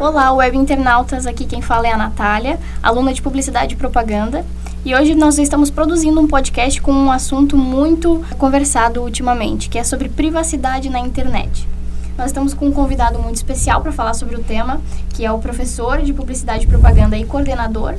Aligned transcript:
Olá, 0.00 0.32
web 0.32 0.56
internautas, 0.56 1.26
aqui 1.26 1.44
quem 1.44 1.60
fala 1.60 1.86
é 1.86 1.92
a 1.92 1.96
Natália, 1.98 2.58
aluna 2.82 3.12
de 3.12 3.20
Publicidade 3.20 3.74
e 3.74 3.76
Propaganda, 3.76 4.42
e 4.86 4.94
hoje 4.94 5.14
nós 5.14 5.38
estamos 5.38 5.70
produzindo 5.70 6.18
um 6.18 6.26
podcast 6.26 6.80
com 6.80 6.92
um 6.92 7.10
assunto 7.10 7.58
muito 7.58 8.24
conversado 8.38 9.02
ultimamente, 9.02 9.68
que 9.68 9.78
é 9.78 9.84
sobre 9.84 10.08
privacidade 10.08 10.88
na 10.88 10.98
internet. 10.98 11.68
Nós 12.16 12.28
estamos 12.28 12.54
com 12.54 12.68
um 12.68 12.72
convidado 12.72 13.18
muito 13.18 13.36
especial 13.36 13.82
para 13.82 13.92
falar 13.92 14.14
sobre 14.14 14.36
o 14.36 14.42
tema, 14.42 14.80
que 15.10 15.26
é 15.26 15.30
o 15.30 15.38
professor 15.38 16.00
de 16.00 16.14
Publicidade 16.14 16.64
e 16.64 16.68
Propaganda 16.68 17.18
e 17.18 17.26
coordenador, 17.26 17.96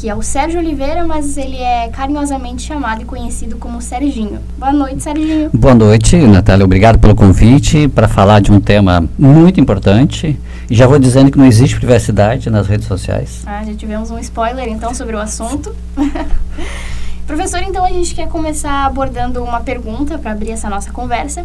que 0.00 0.08
é 0.08 0.14
o 0.14 0.22
Sérgio 0.22 0.58
Oliveira, 0.58 1.04
mas 1.04 1.36
ele 1.36 1.58
é 1.58 1.88
carinhosamente 1.88 2.62
chamado 2.62 3.02
e 3.02 3.04
conhecido 3.04 3.56
como 3.58 3.82
Serginho. 3.82 4.40
Boa 4.56 4.72
noite, 4.72 5.02
Serginho. 5.02 5.50
Boa 5.52 5.74
noite, 5.74 6.16
Natália. 6.16 6.64
Obrigado 6.64 6.98
pelo 6.98 7.14
convite 7.14 7.86
para 7.86 8.08
falar 8.08 8.40
de 8.40 8.50
um 8.50 8.58
tema 8.58 9.06
muito 9.18 9.60
importante. 9.60 10.40
E 10.70 10.74
já 10.74 10.86
vou 10.86 10.98
dizendo 10.98 11.30
que 11.30 11.36
não 11.36 11.44
existe 11.44 11.76
privacidade 11.76 12.48
nas 12.48 12.66
redes 12.66 12.86
sociais. 12.86 13.42
Ah, 13.44 13.62
já 13.62 13.74
tivemos 13.74 14.10
um 14.10 14.18
spoiler 14.20 14.68
então 14.68 14.94
sobre 14.94 15.14
o 15.14 15.18
assunto. 15.18 15.76
Professor, 17.26 17.60
então 17.60 17.84
a 17.84 17.90
gente 17.90 18.14
quer 18.14 18.26
começar 18.26 18.86
abordando 18.86 19.44
uma 19.44 19.60
pergunta 19.60 20.16
para 20.16 20.32
abrir 20.32 20.52
essa 20.52 20.70
nossa 20.70 20.90
conversa, 20.90 21.44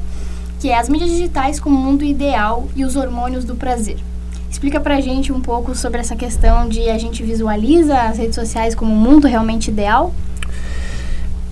que 0.61 0.69
é 0.69 0.79
as 0.79 0.87
mídias 0.87 1.09
digitais 1.09 1.59
como 1.59 1.77
mundo 1.77 2.05
ideal 2.05 2.69
e 2.73 2.85
os 2.85 2.95
hormônios 2.95 3.43
do 3.43 3.53
prazer. 3.53 3.97
Explica 4.55 4.79
pra 4.79 5.01
gente 5.01 5.33
um 5.33 5.41
pouco 5.41 5.75
sobre 5.75 5.99
essa 5.99 6.15
questão 6.15 6.69
de 6.69 6.89
a 6.89 6.97
gente 6.97 7.21
visualiza 7.21 7.93
as 7.93 8.17
redes 8.17 8.35
sociais 8.35 8.73
como 8.73 8.93
um 8.93 8.95
mundo 8.95 9.27
realmente 9.27 9.67
ideal? 9.67 10.15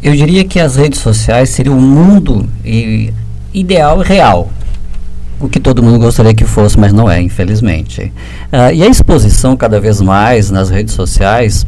Eu 0.02 0.16
diria 0.16 0.46
que 0.46 0.58
as 0.58 0.78
redes 0.78 1.02
sociais 1.02 1.50
seriam 1.50 1.78
um 1.78 1.82
mundo 1.82 2.50
e, 2.64 3.14
ideal 3.54 4.02
e 4.02 4.08
real. 4.08 4.50
O 5.38 5.50
que 5.50 5.60
todo 5.60 5.84
mundo 5.84 6.00
gostaria 6.00 6.34
que 6.34 6.46
fosse, 6.46 6.80
mas 6.80 6.94
não 6.94 7.12
é, 7.12 7.22
infelizmente. 7.22 8.04
Uh, 8.04 8.74
e 8.74 8.82
a 8.82 8.88
exposição 8.88 9.58
cada 9.58 9.82
vez 9.82 10.00
mais 10.00 10.50
nas 10.50 10.70
redes 10.70 10.94
sociais, 10.94 11.66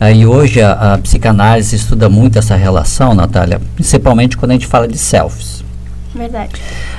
uh, 0.00 0.14
e 0.14 0.24
hoje 0.24 0.62
a, 0.62 0.94
a 0.94 0.98
psicanálise 0.98 1.74
estuda 1.74 2.08
muito 2.08 2.38
essa 2.38 2.54
relação, 2.54 3.12
Natália, 3.12 3.60
principalmente 3.74 4.36
quando 4.36 4.52
a 4.52 4.54
gente 4.54 4.68
fala 4.68 4.86
de 4.86 4.96
selfies. 4.96 5.65
Verdade. 6.16 6.52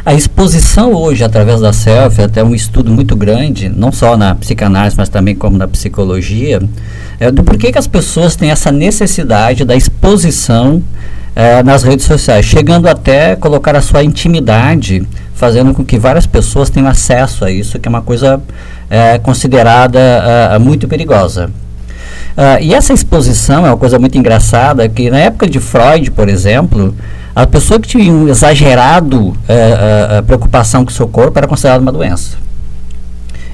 A 0.06 0.14
exposição 0.14 0.94
hoje, 0.94 1.23
através 1.23 1.60
da 1.60 1.73
selfie, 1.73 2.22
até 2.22 2.44
um 2.44 2.54
estudo 2.54 2.92
muito 2.92 3.16
grande, 3.16 3.68
não 3.68 3.92
só 3.92 4.16
na 4.16 4.36
psicanálise, 4.36 4.96
mas 4.96 5.10
também 5.10 5.36
como 5.36 5.58
na 5.58 5.68
psicologia, 5.68 6.62
é 7.20 7.32
do 7.32 7.44
porquê 7.44 7.72
que 7.72 7.80
as 7.80 7.88
pessoas 7.88 8.36
têm 8.36 8.52
essa 8.52 8.72
necessidade 8.72 9.66
da 9.66 9.76
exposição 9.76 10.84
é, 11.36 11.64
nas 11.64 11.84
redes 11.84 12.06
sociais, 12.06 12.45
chegando 12.45 12.88
até 12.88 13.36
colocar 13.36 13.76
a 13.76 13.82
sua 13.82 14.04
intimidade, 14.04 15.08
fazendo 15.34 15.73
com 15.73 15.84
que 15.84 15.98
várias 15.98 16.28
pessoas 16.28 16.70
tenham 16.70 16.88
acesso 16.88 17.44
a 17.44 17.52
isso, 17.52 17.80
que 17.80 17.88
é 17.88 17.90
uma 17.90 18.02
coisa 18.02 18.42
é, 18.90 19.18
considerada 19.18 20.00
é, 20.00 20.60
muito 20.60 20.88
perigosa. 20.88 21.52
Uh, 22.38 22.62
e 22.62 22.72
essa 22.72 22.94
exposição 22.94 23.66
é 23.66 23.70
uma 23.72 23.78
coisa 23.78 23.98
muito 23.98 24.16
engraçada, 24.16 24.88
que 24.88 25.10
na 25.10 25.18
época 25.18 25.50
de 25.50 25.60
Freud, 25.60 26.12
por 26.12 26.30
exemplo, 26.30 26.94
a 27.38 27.45
pessoa 27.45 27.80
que 27.80 27.88
tinha 27.88 28.11
um 28.11 28.27
exagerado 28.27 29.38
é, 29.47 30.23
preocupação 30.23 30.83
com 30.83 30.89
o 30.89 30.93
seu 30.93 31.07
corpo 31.07 31.38
era 31.38 31.47
considerada 31.47 31.81
uma 31.81 31.91
doença. 31.91 32.35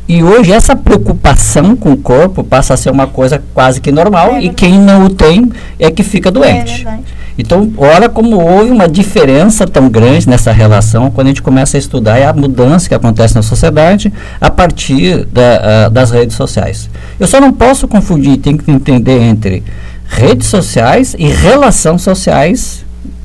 E 0.07 0.23
hoje 0.23 0.53
essa 0.53 0.73
preocupação 0.73 1.75
com 1.75 1.91
o 1.91 1.97
corpo 1.97 2.45
passa 2.45 2.73
a 2.73 2.77
ser 2.77 2.89
uma 2.91 3.07
coisa 3.07 3.43
quase 3.53 3.81
que 3.81 3.91
normal 3.91 4.35
é 4.35 4.43
e 4.43 4.49
quem 4.49 4.79
não 4.79 5.05
o 5.05 5.09
tem 5.09 5.51
é 5.77 5.91
que 5.91 6.01
fica 6.01 6.31
doente. 6.31 6.87
É 6.87 6.99
então, 7.37 7.73
olha 7.77 8.07
como 8.07 8.39
houve 8.39 8.71
uma 8.71 8.87
diferença 8.87 9.67
tão 9.67 9.89
grande 9.89 10.29
nessa 10.29 10.53
relação 10.53 11.11
quando 11.11 11.27
a 11.27 11.29
gente 11.31 11.41
começa 11.41 11.75
a 11.75 11.79
estudar 11.79 12.21
a 12.21 12.31
mudança 12.31 12.87
que 12.87 12.95
acontece 12.95 13.35
na 13.35 13.41
sociedade 13.41 14.13
a 14.39 14.49
partir 14.49 15.25
da, 15.25 15.87
uh, 15.87 15.89
das 15.89 16.11
redes 16.11 16.37
sociais. 16.37 16.89
Eu 17.19 17.27
só 17.27 17.41
não 17.41 17.51
posso 17.51 17.85
confundir, 17.85 18.37
tem 18.37 18.55
que 18.55 18.71
entender 18.71 19.19
entre 19.19 19.61
redes 20.07 20.47
sociais 20.47 21.15
e 21.19 21.27
relações 21.27 22.01
sociais 22.01 22.82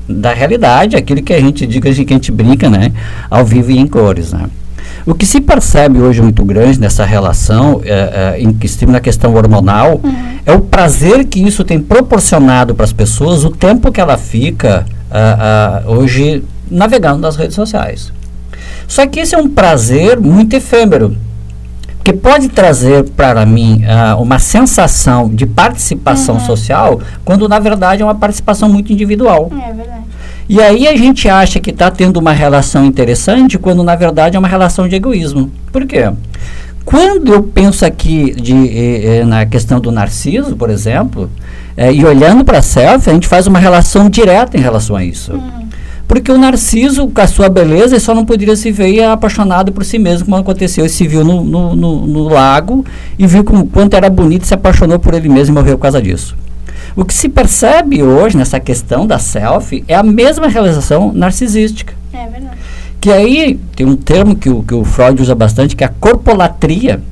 da 0.09 0.33
realidade, 0.33 0.97
aquilo 0.97 1.23
que 1.23 1.33
a 1.33 1.41
gente 1.41 1.67
diga, 1.67 1.93
que 1.93 2.13
a 2.13 2.17
gente 2.17 2.33
brinca, 2.33 2.71
né, 2.71 2.93
ao 3.31 3.45
vivo 3.45 3.71
e 3.71 3.79
em 3.79 3.87
cores, 3.87 4.33
né. 4.33 4.49
O 5.05 5.15
que 5.15 5.25
se 5.25 5.41
percebe 5.41 6.01
hoje 6.01 6.21
muito 6.21 6.45
grande 6.45 6.79
nessa 6.79 7.05
relação, 7.05 7.81
é, 7.85 8.35
é, 8.37 8.41
em 8.41 8.53
que 8.53 8.87
na 8.87 9.01
questão 9.01 9.35
hormonal, 9.35 10.01
uhum. 10.03 10.39
é 10.45 10.53
o 10.53 10.61
prazer 10.61 11.25
que 11.25 11.41
isso 11.41 11.65
tem 11.65 11.81
proporcionado 11.81 12.75
para 12.75 12.85
as 12.85 12.93
pessoas, 12.93 13.45
o 13.45 13.51
tempo 13.51 13.91
que 13.91 14.01
ela 14.01 14.19
fica 14.19 14.85
uh, 15.11 15.89
uh, 15.89 15.99
hoje 15.99 16.45
navegando 16.71 17.21
nas 17.21 17.37
redes 17.37 17.55
sociais. 17.55 18.13
Só 18.87 19.07
que 19.07 19.21
esse 19.21 19.35
é 19.35 19.39
um 19.39 19.49
prazer 19.49 20.21
muito 20.21 20.55
efêmero, 20.55 21.17
que 22.09 22.13
pode 22.15 22.49
trazer 22.49 23.05
para 23.11 23.45
mim 23.45 23.83
uh, 23.85 24.19
uma 24.19 24.39
sensação 24.39 25.29
de 25.29 25.45
participação 25.45 26.37
uhum. 26.37 26.41
social, 26.41 27.01
quando 27.23 27.47
na 27.47 27.59
verdade 27.59 28.01
é 28.01 28.05
uma 28.05 28.15
participação 28.15 28.67
muito 28.67 28.91
individual. 28.91 29.53
É 29.53 29.75
verdade. 29.75 30.05
E 30.49 30.59
aí 30.59 30.89
a 30.89 30.97
gente 30.97 31.29
acha 31.29 31.61
que 31.61 31.69
está 31.69 31.91
tendo 31.91 32.17
uma 32.17 32.33
relação 32.33 32.83
interessante, 32.87 33.59
quando 33.59 33.83
na 33.83 33.95
verdade 33.95 34.37
é 34.37 34.39
uma 34.39 34.49
relação 34.49 34.89
de 34.89 34.97
egoísmo. 34.97 35.51
Por 35.71 35.85
quê? 35.85 36.11
Quando 36.83 37.35
eu 37.35 37.43
penso 37.43 37.85
aqui 37.85 38.33
de, 38.33 38.55
eh, 38.55 39.19
eh, 39.19 39.25
na 39.27 39.45
questão 39.45 39.79
do 39.79 39.93
narciso, 39.93 40.57
por 40.57 40.71
exemplo, 40.71 41.31
eh, 41.77 41.93
e 41.93 42.03
olhando 42.07 42.43
para 42.43 42.61
a 42.61 42.63
selfie, 42.63 43.11
a 43.11 43.13
gente 43.13 43.29
faz 43.29 43.47
uma 43.47 43.59
relação 43.59 44.09
direta 44.09 44.57
em 44.57 44.61
relação 44.61 44.97
a 44.97 45.05
isso. 45.05 45.35
Uhum. 45.35 45.68
Porque 46.09 46.33
o 46.33 46.39
Narciso, 46.39 47.07
com 47.09 47.21
a 47.21 47.27
sua 47.27 47.51
beleza, 47.51 47.95
ele 47.95 48.01
só 48.01 48.15
não 48.15 48.25
poderia 48.25 48.57
se 48.57 48.73
ver 48.73 49.05
apaixonado 49.05 49.71
por 49.71 49.85
si 49.85 49.99
mesmo, 49.99 50.25
como 50.25 50.39
aconteceu. 50.39 50.85
Ele 50.85 50.93
se 50.93 51.07
viu 51.07 51.23
no, 51.23 51.45
no, 51.45 51.77
no, 51.77 52.07
no 52.07 52.29
lago 52.29 52.83
e 53.19 53.27
viu 53.27 53.45
como, 53.45 53.67
quanto 53.67 53.95
era 53.95 54.09
bonito, 54.09 54.47
se 54.47 54.55
apaixonou 54.55 54.99
por 54.99 55.13
ele 55.13 55.29
mesmo 55.29 55.55
e 55.55 55.61
morreu 55.61 55.77
por 55.77 55.83
causa 55.83 56.01
disso. 56.01 56.35
O 56.97 57.05
que 57.05 57.13
se 57.13 57.29
percebe 57.29 58.03
hoje 58.03 58.39
nessa 58.39 58.59
questão 58.59 59.07
da 59.07 59.19
selfie 59.19 59.85
é 59.87 59.95
a 59.95 60.03
mesma 60.03 60.49
realização 60.49 61.13
narcisística. 61.13 61.93
É 62.13 62.27
verdade. 62.27 62.57
Que 62.99 63.13
aí 63.13 63.61
tem 63.77 63.87
um 63.87 63.95
termo 63.95 64.35
que 64.35 64.49
o, 64.49 64.63
que 64.63 64.75
o 64.75 64.85
Freud 64.85 65.21
usa 65.21 65.35
bastante, 65.35 65.77
que 65.77 65.85
é 65.85 65.87
a 65.87 65.93
corpolatria 66.01 67.03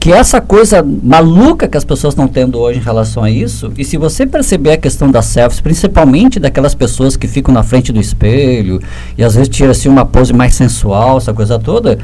que 0.00 0.10
essa 0.10 0.40
coisa 0.40 0.82
maluca 0.82 1.68
que 1.68 1.76
as 1.76 1.84
pessoas 1.84 2.14
estão 2.14 2.26
tendo 2.26 2.58
hoje 2.58 2.78
em 2.78 2.82
relação 2.82 3.22
a 3.22 3.30
isso, 3.30 3.70
e 3.76 3.84
se 3.84 3.98
você 3.98 4.26
perceber 4.26 4.72
a 4.72 4.76
questão 4.78 5.10
das 5.10 5.26
selfies, 5.26 5.60
principalmente 5.60 6.40
daquelas 6.40 6.74
pessoas 6.74 7.18
que 7.18 7.28
ficam 7.28 7.52
na 7.52 7.62
frente 7.62 7.92
do 7.92 8.00
espelho 8.00 8.80
e 9.18 9.22
às 9.22 9.34
vezes 9.34 9.50
tiram 9.50 9.70
assim 9.70 9.90
uma 9.90 10.06
pose 10.06 10.32
mais 10.32 10.54
sensual, 10.54 11.18
essa 11.18 11.34
coisa 11.34 11.58
toda, 11.58 11.98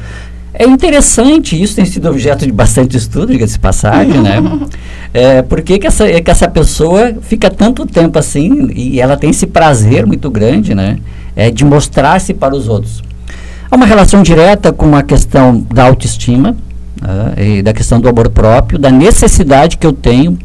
é 0.53 0.63
interessante, 0.65 1.59
isso 1.59 1.75
tem 1.75 1.85
sido 1.85 2.07
objeto 2.07 2.45
de 2.45 2.51
bastante 2.51 2.95
estudo, 2.95 3.31
diga-se 3.31 3.57
passagem, 3.57 4.21
né? 4.21 4.41
É, 5.13 5.41
por 5.41 5.61
que, 5.61 5.79
que, 5.79 5.87
essa, 5.87 6.05
é 6.05 6.19
que 6.19 6.29
essa 6.29 6.49
pessoa 6.49 7.15
fica 7.21 7.49
tanto 7.49 7.85
tempo 7.87 8.19
assim 8.19 8.69
e 8.75 8.99
ela 8.99 9.15
tem 9.15 9.29
esse 9.29 9.47
prazer 9.47 10.05
muito 10.05 10.29
grande, 10.29 10.75
né? 10.75 10.99
É, 11.35 11.49
de 11.49 11.63
mostrar-se 11.63 12.33
para 12.33 12.53
os 12.53 12.67
outros. 12.67 13.01
Há 13.71 13.75
uma 13.75 13.85
relação 13.85 14.21
direta 14.21 14.71
com 14.71 14.95
a 14.95 15.01
questão 15.01 15.65
da 15.73 15.85
autoestima, 15.85 16.55
né, 17.01 17.61
da 17.61 17.73
questão 17.73 17.99
do 17.99 18.07
amor 18.07 18.29
próprio, 18.29 18.79
da 18.79 18.89
necessidade 18.89 19.77
que 19.77 19.85
eu 19.85 19.93
tenho, 19.93 20.37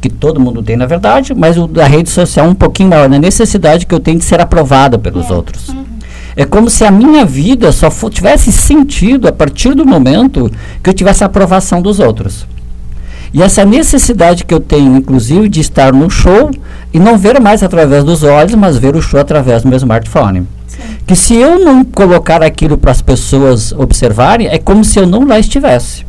que 0.00 0.08
todo 0.08 0.40
mundo 0.40 0.62
tem 0.62 0.76
na 0.76 0.86
verdade, 0.86 1.34
mas 1.34 1.56
o 1.56 1.66
da 1.66 1.86
rede 1.86 2.10
social 2.10 2.46
um 2.46 2.54
pouquinho 2.54 2.90
maior, 2.90 3.08
da 3.08 3.18
necessidade 3.18 3.86
que 3.86 3.94
eu 3.94 4.00
tenho 4.00 4.18
de 4.18 4.24
ser 4.24 4.40
aprovada 4.40 4.98
pelos 4.98 5.30
é. 5.30 5.34
outros. 5.34 5.68
Uhum. 5.68 5.84
É 6.36 6.44
como 6.44 6.70
se 6.70 6.84
a 6.84 6.90
minha 6.90 7.24
vida 7.24 7.72
só 7.72 7.90
tivesse 8.08 8.52
sentido 8.52 9.26
a 9.26 9.32
partir 9.32 9.74
do 9.74 9.84
momento 9.84 10.50
que 10.82 10.88
eu 10.88 10.94
tivesse 10.94 11.24
a 11.24 11.26
aprovação 11.26 11.82
dos 11.82 11.98
outros. 11.98 12.46
E 13.32 13.42
essa 13.42 13.64
necessidade 13.64 14.44
que 14.44 14.54
eu 14.54 14.60
tenho, 14.60 14.96
inclusive, 14.96 15.48
de 15.48 15.60
estar 15.60 15.92
no 15.92 16.08
show 16.08 16.50
e 16.92 16.98
não 16.98 17.18
ver 17.18 17.40
mais 17.40 17.62
através 17.62 18.04
dos 18.04 18.22
olhos, 18.22 18.54
mas 18.54 18.78
ver 18.78 18.96
o 18.96 19.02
show 19.02 19.20
através 19.20 19.62
do 19.62 19.68
meu 19.68 19.76
smartphone. 19.76 20.46
Que 21.06 21.16
se 21.16 21.34
eu 21.34 21.58
não 21.58 21.84
colocar 21.84 22.42
aquilo 22.42 22.76
para 22.76 22.90
as 22.90 23.02
pessoas 23.02 23.72
observarem, 23.72 24.48
é 24.48 24.58
como 24.58 24.84
se 24.84 24.98
eu 24.98 25.06
não 25.06 25.26
lá 25.26 25.38
estivesse. 25.38 26.07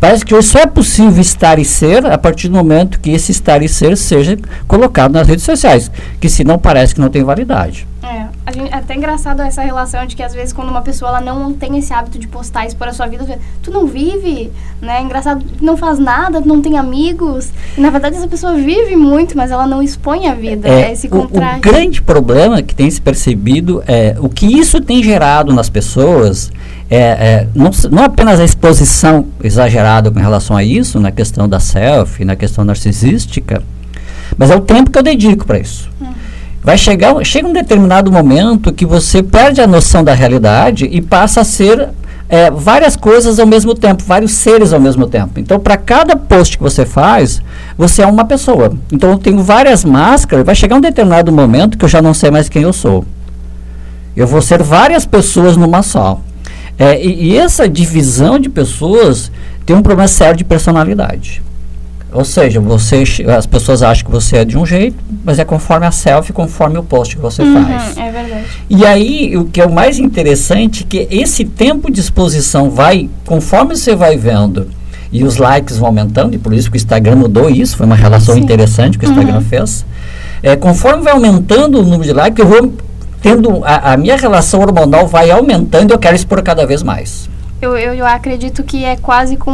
Parece 0.00 0.24
que 0.24 0.34
hoje 0.34 0.48
só 0.48 0.58
é 0.58 0.66
possível 0.66 1.20
estar 1.20 1.58
e 1.58 1.64
ser 1.64 2.04
a 2.06 2.18
partir 2.18 2.48
do 2.48 2.54
momento 2.54 3.00
que 3.00 3.10
esse 3.10 3.32
estar 3.32 3.62
e 3.62 3.68
ser 3.68 3.96
seja 3.96 4.36
colocado 4.66 5.12
nas 5.12 5.26
redes 5.26 5.44
sociais, 5.44 5.90
que 6.20 6.28
se 6.28 6.44
não 6.44 6.58
parece 6.58 6.94
que 6.94 7.00
não 7.00 7.08
tem 7.08 7.24
validade. 7.24 7.86
É, 8.04 8.52
gente, 8.52 8.70
é 8.70 8.76
até 8.76 8.94
engraçado 8.94 9.40
essa 9.40 9.62
relação 9.62 10.04
de 10.04 10.14
que 10.14 10.22
às 10.22 10.34
vezes 10.34 10.52
quando 10.52 10.68
uma 10.68 10.82
pessoa 10.82 11.08
ela 11.08 11.20
não 11.22 11.54
tem 11.54 11.78
esse 11.78 11.92
hábito 11.92 12.18
de 12.18 12.28
postar, 12.28 12.66
expor 12.66 12.88
a 12.88 12.92
sua 12.92 13.06
vida, 13.06 13.38
tu 13.62 13.70
não 13.70 13.86
vive, 13.86 14.52
né? 14.80 15.00
Engraçado, 15.00 15.42
não 15.60 15.74
faz 15.74 15.98
nada, 15.98 16.38
não 16.40 16.60
tem 16.60 16.76
amigos. 16.76 17.50
E, 17.76 17.80
na 17.80 17.88
verdade 17.88 18.16
essa 18.16 18.28
pessoa 18.28 18.54
vive 18.54 18.94
muito, 18.96 19.34
mas 19.36 19.50
ela 19.50 19.66
não 19.66 19.82
expõe 19.82 20.26
a 20.26 20.34
vida, 20.34 20.68
é, 20.68 20.82
né? 20.82 20.92
esse 20.92 21.08
contraste. 21.08 21.54
O, 21.54 21.58
o 21.58 21.72
grande 21.72 22.02
problema 22.02 22.60
que 22.60 22.74
tem 22.74 22.90
se 22.90 23.00
percebido 23.00 23.82
é 23.86 24.16
o 24.18 24.28
que 24.28 24.46
isso 24.46 24.82
tem 24.82 25.02
gerado 25.02 25.52
nas 25.54 25.70
pessoas 25.70 26.52
é, 26.94 26.98
é, 26.98 27.48
não, 27.54 27.70
não 27.90 28.04
apenas 28.04 28.38
a 28.38 28.44
exposição 28.44 29.26
exagerada 29.42 30.10
com 30.10 30.20
relação 30.20 30.56
a 30.56 30.62
isso, 30.62 31.00
na 31.00 31.10
questão 31.10 31.48
da 31.48 31.58
selfie, 31.58 32.24
na 32.24 32.36
questão 32.36 32.64
narcisística, 32.64 33.62
mas 34.38 34.50
é 34.50 34.56
o 34.56 34.60
tempo 34.60 34.90
que 34.90 34.98
eu 34.98 35.02
dedico 35.02 35.44
para 35.44 35.58
isso. 35.58 35.90
Hum. 36.00 36.12
vai 36.62 36.78
chegar 36.78 37.14
chega 37.24 37.48
um 37.48 37.52
determinado 37.52 38.12
momento 38.12 38.72
que 38.72 38.86
você 38.86 39.22
perde 39.22 39.60
a 39.60 39.66
noção 39.66 40.04
da 40.04 40.14
realidade 40.14 40.88
e 40.90 41.00
passa 41.00 41.40
a 41.40 41.44
ser 41.44 41.88
é, 42.28 42.50
várias 42.50 42.96
coisas 42.96 43.38
ao 43.38 43.46
mesmo 43.46 43.74
tempo, 43.74 44.02
vários 44.04 44.32
seres 44.32 44.72
ao 44.72 44.80
mesmo 44.80 45.06
tempo. 45.06 45.40
Então, 45.40 45.58
para 45.58 45.76
cada 45.76 46.16
post 46.16 46.56
que 46.56 46.62
você 46.62 46.86
faz, 46.86 47.42
você 47.76 48.02
é 48.02 48.06
uma 48.06 48.24
pessoa. 48.24 48.72
Então, 48.90 49.10
eu 49.10 49.18
tenho 49.18 49.42
várias 49.42 49.84
máscaras. 49.84 50.44
Vai 50.44 50.54
chegar 50.54 50.76
um 50.76 50.80
determinado 50.80 51.30
momento 51.30 51.76
que 51.76 51.84
eu 51.84 51.88
já 51.88 52.00
não 52.00 52.14
sei 52.14 52.30
mais 52.30 52.48
quem 52.48 52.62
eu 52.62 52.72
sou. 52.72 53.04
Eu 54.16 54.26
vou 54.26 54.40
ser 54.40 54.62
várias 54.62 55.04
pessoas 55.04 55.56
numa 55.56 55.82
só. 55.82 56.20
É, 56.78 57.02
e, 57.02 57.32
e 57.32 57.36
essa 57.36 57.68
divisão 57.68 58.38
de 58.38 58.48
pessoas 58.48 59.30
tem 59.64 59.74
um 59.74 59.82
problema 59.82 60.08
sério 60.08 60.36
de 60.36 60.44
personalidade. 60.44 61.42
Ou 62.14 62.24
seja, 62.24 62.60
você, 62.60 63.02
as 63.36 63.44
pessoas 63.44 63.82
acham 63.82 64.04
que 64.04 64.10
você 64.10 64.36
é 64.36 64.44
de 64.44 64.56
um 64.56 64.64
jeito, 64.64 64.96
mas 65.24 65.40
é 65.40 65.44
conforme 65.44 65.84
a 65.84 65.90
selfie, 65.90 66.32
conforme 66.32 66.78
o 66.78 66.82
post 66.82 67.16
que 67.16 67.22
você 67.22 67.42
uhum, 67.42 67.66
faz. 67.66 67.96
É 67.96 68.12
verdade. 68.12 68.44
E 68.70 68.86
aí, 68.86 69.36
o 69.36 69.46
que 69.46 69.60
é 69.60 69.66
o 69.66 69.72
mais 69.72 69.98
interessante 69.98 70.84
é 70.84 70.86
que 70.88 71.08
esse 71.10 71.44
tempo 71.44 71.90
de 71.90 71.98
exposição 71.98 72.70
vai, 72.70 73.10
conforme 73.26 73.76
você 73.76 73.96
vai 73.96 74.16
vendo, 74.16 74.68
e 75.10 75.24
os 75.24 75.38
likes 75.38 75.76
vão 75.76 75.88
aumentando, 75.88 76.36
e 76.36 76.38
por 76.38 76.54
isso 76.54 76.70
que 76.70 76.76
o 76.76 76.78
Instagram 76.78 77.16
mudou 77.16 77.50
isso, 77.50 77.76
foi 77.76 77.84
uma 77.84 77.96
relação 77.96 78.36
Sim. 78.36 78.42
interessante 78.42 78.96
que 78.96 79.06
o 79.06 79.10
Instagram 79.10 79.36
uhum. 79.36 79.40
fez. 79.40 79.84
É, 80.40 80.54
conforme 80.54 81.02
vai 81.02 81.14
aumentando 81.14 81.80
o 81.80 81.82
número 81.82 82.04
de 82.04 82.12
likes, 82.12 82.38
eu 82.38 82.46
vou 82.46 82.72
tendo, 83.24 83.64
a, 83.64 83.94
a 83.94 83.96
minha 83.96 84.16
relação 84.16 84.60
hormonal 84.60 85.06
vai 85.06 85.30
aumentando 85.30 85.94
eu 85.94 85.98
quero 85.98 86.14
expor 86.14 86.42
cada 86.42 86.66
vez 86.66 86.82
mais. 86.82 87.26
Eu, 87.62 87.78
eu, 87.78 87.94
eu, 87.94 88.04
acredito 88.04 88.62
que 88.62 88.84
é 88.84 88.96
quase 88.96 89.38
com 89.38 89.50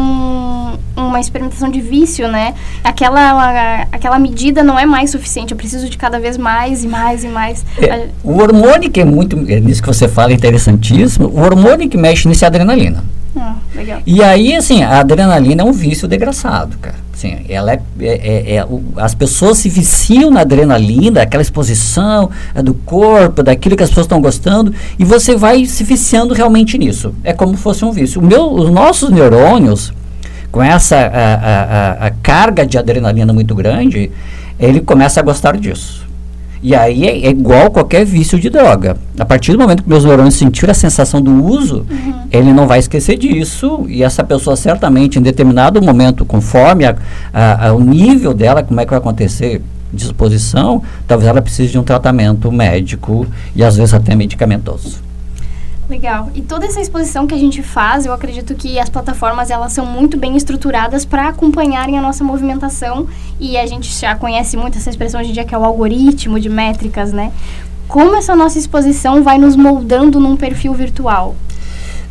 uma 0.97 1.21
experimentação 1.21 1.71
de 1.71 1.81
vício, 1.81 2.27
né? 2.27 2.55
Aquela, 2.83 3.87
aquela 3.93 4.19
medida 4.19 4.65
não 4.65 4.77
é 4.77 4.85
mais 4.85 5.11
suficiente, 5.11 5.53
eu 5.53 5.57
preciso 5.57 5.89
de 5.89 5.97
cada 5.97 6.19
vez 6.19 6.37
mais 6.37 6.83
e 6.83 6.89
mais 6.89 7.23
e 7.23 7.29
mais. 7.29 7.65
É, 7.79 8.09
o 8.25 8.41
hormônio 8.41 8.91
que 8.91 9.01
é 9.01 9.05
muito, 9.05 9.39
é 9.49 9.61
nisso 9.61 9.81
que 9.81 9.87
você 9.87 10.09
fala, 10.09 10.33
interessantíssimo, 10.33 11.29
o 11.29 11.41
hormônio 11.41 11.89
que 11.89 11.97
mexe 11.97 12.27
nisso 12.27 12.45
é 12.45 12.47
a 12.47 12.49
adrenalina. 12.49 13.05
Ah, 13.37 13.55
legal. 13.73 14.01
E 14.05 14.21
aí, 14.25 14.57
assim, 14.57 14.83
a 14.83 14.99
adrenalina 14.99 15.63
é 15.63 15.65
um 15.65 15.73
vício 15.73 16.09
desgraçado, 16.09 16.77
cara. 16.79 16.97
Assim, 17.21 17.45
ela 17.51 17.73
é, 17.73 17.83
é, 18.01 18.07
é, 18.07 18.57
é 18.57 18.67
as 18.97 19.15
pessoas 19.15 19.59
se 19.59 19.69
viciam 19.69 20.31
na 20.31 20.41
adrenalina, 20.41 21.21
aquela 21.21 21.43
exposição 21.43 22.31
é 22.55 22.63
do 22.63 22.73
corpo, 22.73 23.43
daquilo 23.43 23.77
que 23.77 23.83
as 23.83 23.91
pessoas 23.91 24.07
estão 24.07 24.23
gostando, 24.23 24.73
e 24.99 25.05
você 25.05 25.37
vai 25.37 25.67
se 25.67 25.85
viciando 25.85 26.33
realmente 26.33 26.79
nisso. 26.79 27.15
É 27.23 27.35
como 27.35 27.55
se 27.55 27.63
fosse 27.63 27.85
um 27.85 27.93
vício. 27.93 28.23
Meu, 28.23 28.51
os 28.51 28.71
nossos 28.71 29.11
neurônios, 29.11 29.93
com 30.51 30.63
essa 30.63 30.97
a, 30.97 31.35
a, 31.35 32.07
a 32.07 32.11
carga 32.11 32.65
de 32.65 32.79
adrenalina 32.79 33.35
muito 33.35 33.55
grande, 33.55 34.11
ele 34.59 34.81
começa 34.81 35.21
a 35.21 35.23
gostar 35.23 35.59
disso. 35.59 36.09
E 36.63 36.75
aí 36.75 37.07
é, 37.07 37.27
é, 37.27 37.31
igual 37.31 37.71
qualquer 37.71 38.05
vício 38.05 38.39
de 38.39 38.51
droga. 38.51 38.97
A 39.19 39.25
partir 39.25 39.53
do 39.53 39.59
momento 39.59 39.83
que 39.83 39.89
meus 39.89 40.05
neurônios 40.05 40.35
sentiram 40.35 40.71
a 40.73 40.75
sensação 40.75 41.21
do 41.21 41.45
uso, 41.45 41.87
uhum. 41.91 42.15
ele 42.31 42.53
não 42.53 42.67
vai 42.67 42.79
esquecer 42.79 43.17
disso. 43.17 43.87
E 43.89 44.03
essa 44.03 44.23
pessoa 44.23 44.57
certamente, 44.57 45.19
em 45.19 45.23
determinado 45.23 45.81
momento, 45.81 46.25
conforme 46.25 46.85
a, 46.85 46.97
a, 47.33 47.69
a, 47.69 47.75
o 47.75 47.81
nível 47.81 48.35
dela, 48.35 48.63
como 48.63 48.81
é 48.81 48.85
que 48.85 48.91
vai 48.91 48.99
acontecer 48.99 49.63
disposição, 49.93 50.83
talvez 51.07 51.29
ela 51.29 51.43
precise 51.43 51.73
de 51.73 51.79
um 51.79 51.83
tratamento 51.83 52.53
médico 52.53 53.27
e 53.57 53.65
às 53.65 53.77
vezes 53.77 53.93
até 53.93 54.15
medicamentoso. 54.15 55.10
Legal. 55.91 56.31
E 56.37 56.41
toda 56.41 56.67
essa 56.67 56.81
exposição 56.81 57.27
que 57.27 57.35
a 57.35 57.39
gente 57.39 57.65
faz, 57.65 58.07
eu 58.07 58.13
acredito 58.13 58.55
que 58.55 58.79
as 58.79 58.89
plataformas 58.89 59.51
elas 59.51 59.73
são 59.73 59.85
muito 59.85 60.17
bem 60.17 60.37
estruturadas 60.37 61.05
para 61.05 61.29
acompanharem 61.29 61.99
a 61.99 62.01
nossa 62.01 62.23
movimentação 62.23 63.09
e 63.41 63.59
a 63.59 63.67
gente 63.67 63.93
já 63.93 64.15
conhece 64.15 64.57
muito 64.57 64.79
essa 64.79 64.89
expressão 64.89 65.21
hoje 65.21 65.31
em 65.31 65.33
dia 65.33 65.45
que 65.45 65.53
é 65.53 65.59
o 65.59 65.65
algoritmo 65.65 66.39
de 66.39 66.49
métricas, 66.49 67.13
né? 67.13 67.33
Como 67.89 68.15
essa 68.15 68.37
nossa 68.37 68.57
exposição 68.57 69.25
vai 69.25 69.37
nos 69.37 69.57
moldando 69.57 70.21
num 70.21 70.37
perfil 70.37 70.73
virtual? 70.75 71.35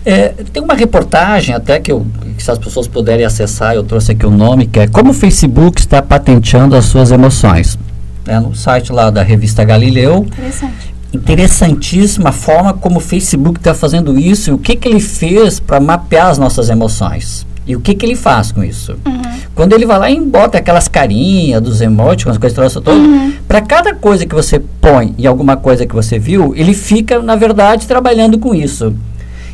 É, 0.05 0.27
tem 0.51 0.61
uma 0.61 0.73
reportagem 0.73 1.55
até 1.55 1.79
que, 1.79 1.89
eu, 1.89 2.05
que 2.35 2.43
se 2.43 2.51
as 2.51 2.57
pessoas 2.57 2.85
puderem 2.85 3.25
acessar, 3.25 3.75
eu 3.75 3.83
trouxe 3.85 4.11
aqui 4.11 4.25
o 4.25 4.31
nome, 4.31 4.67
que 4.67 4.81
é 4.81 4.87
Como 4.87 5.11
o 5.11 5.13
Facebook 5.13 5.79
está 5.79 6.01
patenteando 6.01 6.75
as 6.75 6.83
suas 6.83 7.11
emoções. 7.11 7.79
É 8.27 8.37
no 8.41 8.53
site 8.53 8.91
lá 8.91 9.09
da 9.09 9.23
revista 9.23 9.63
Galileu. 9.63 10.25
Interessante 10.27 10.88
interessantíssima 11.13 12.29
a 12.29 12.33
forma 12.33 12.73
como 12.73 12.97
o 12.97 13.01
Facebook 13.01 13.59
está 13.59 13.73
fazendo 13.73 14.17
isso 14.17 14.49
e 14.49 14.53
o 14.53 14.57
que, 14.57 14.75
que 14.75 14.87
ele 14.87 14.99
fez 14.99 15.59
para 15.59 15.79
mapear 15.79 16.27
as 16.27 16.37
nossas 16.37 16.69
emoções. 16.69 17.45
E 17.65 17.75
o 17.75 17.79
que, 17.79 17.93
que 17.93 18.05
ele 18.05 18.15
faz 18.15 18.51
com 18.51 18.63
isso? 18.63 18.93
Uhum. 19.05 19.21
Quando 19.53 19.73
ele 19.73 19.85
vai 19.85 19.99
lá 19.99 20.09
e 20.09 20.19
bota 20.19 20.57
aquelas 20.57 20.87
carinhas 20.87 21.61
dos 21.61 21.81
emoticons, 21.81 22.37
coisas 22.37 22.73
todas, 22.73 22.95
uhum. 22.95 23.33
para 23.47 23.61
cada 23.61 23.93
coisa 23.93 24.25
que 24.25 24.33
você 24.33 24.59
põe 24.81 25.13
e 25.17 25.27
alguma 25.27 25.55
coisa 25.55 25.85
que 25.85 25.93
você 25.93 26.17
viu, 26.17 26.53
ele 26.55 26.73
fica, 26.73 27.19
na 27.19 27.35
verdade, 27.35 27.85
trabalhando 27.85 28.39
com 28.39 28.55
isso. 28.55 28.93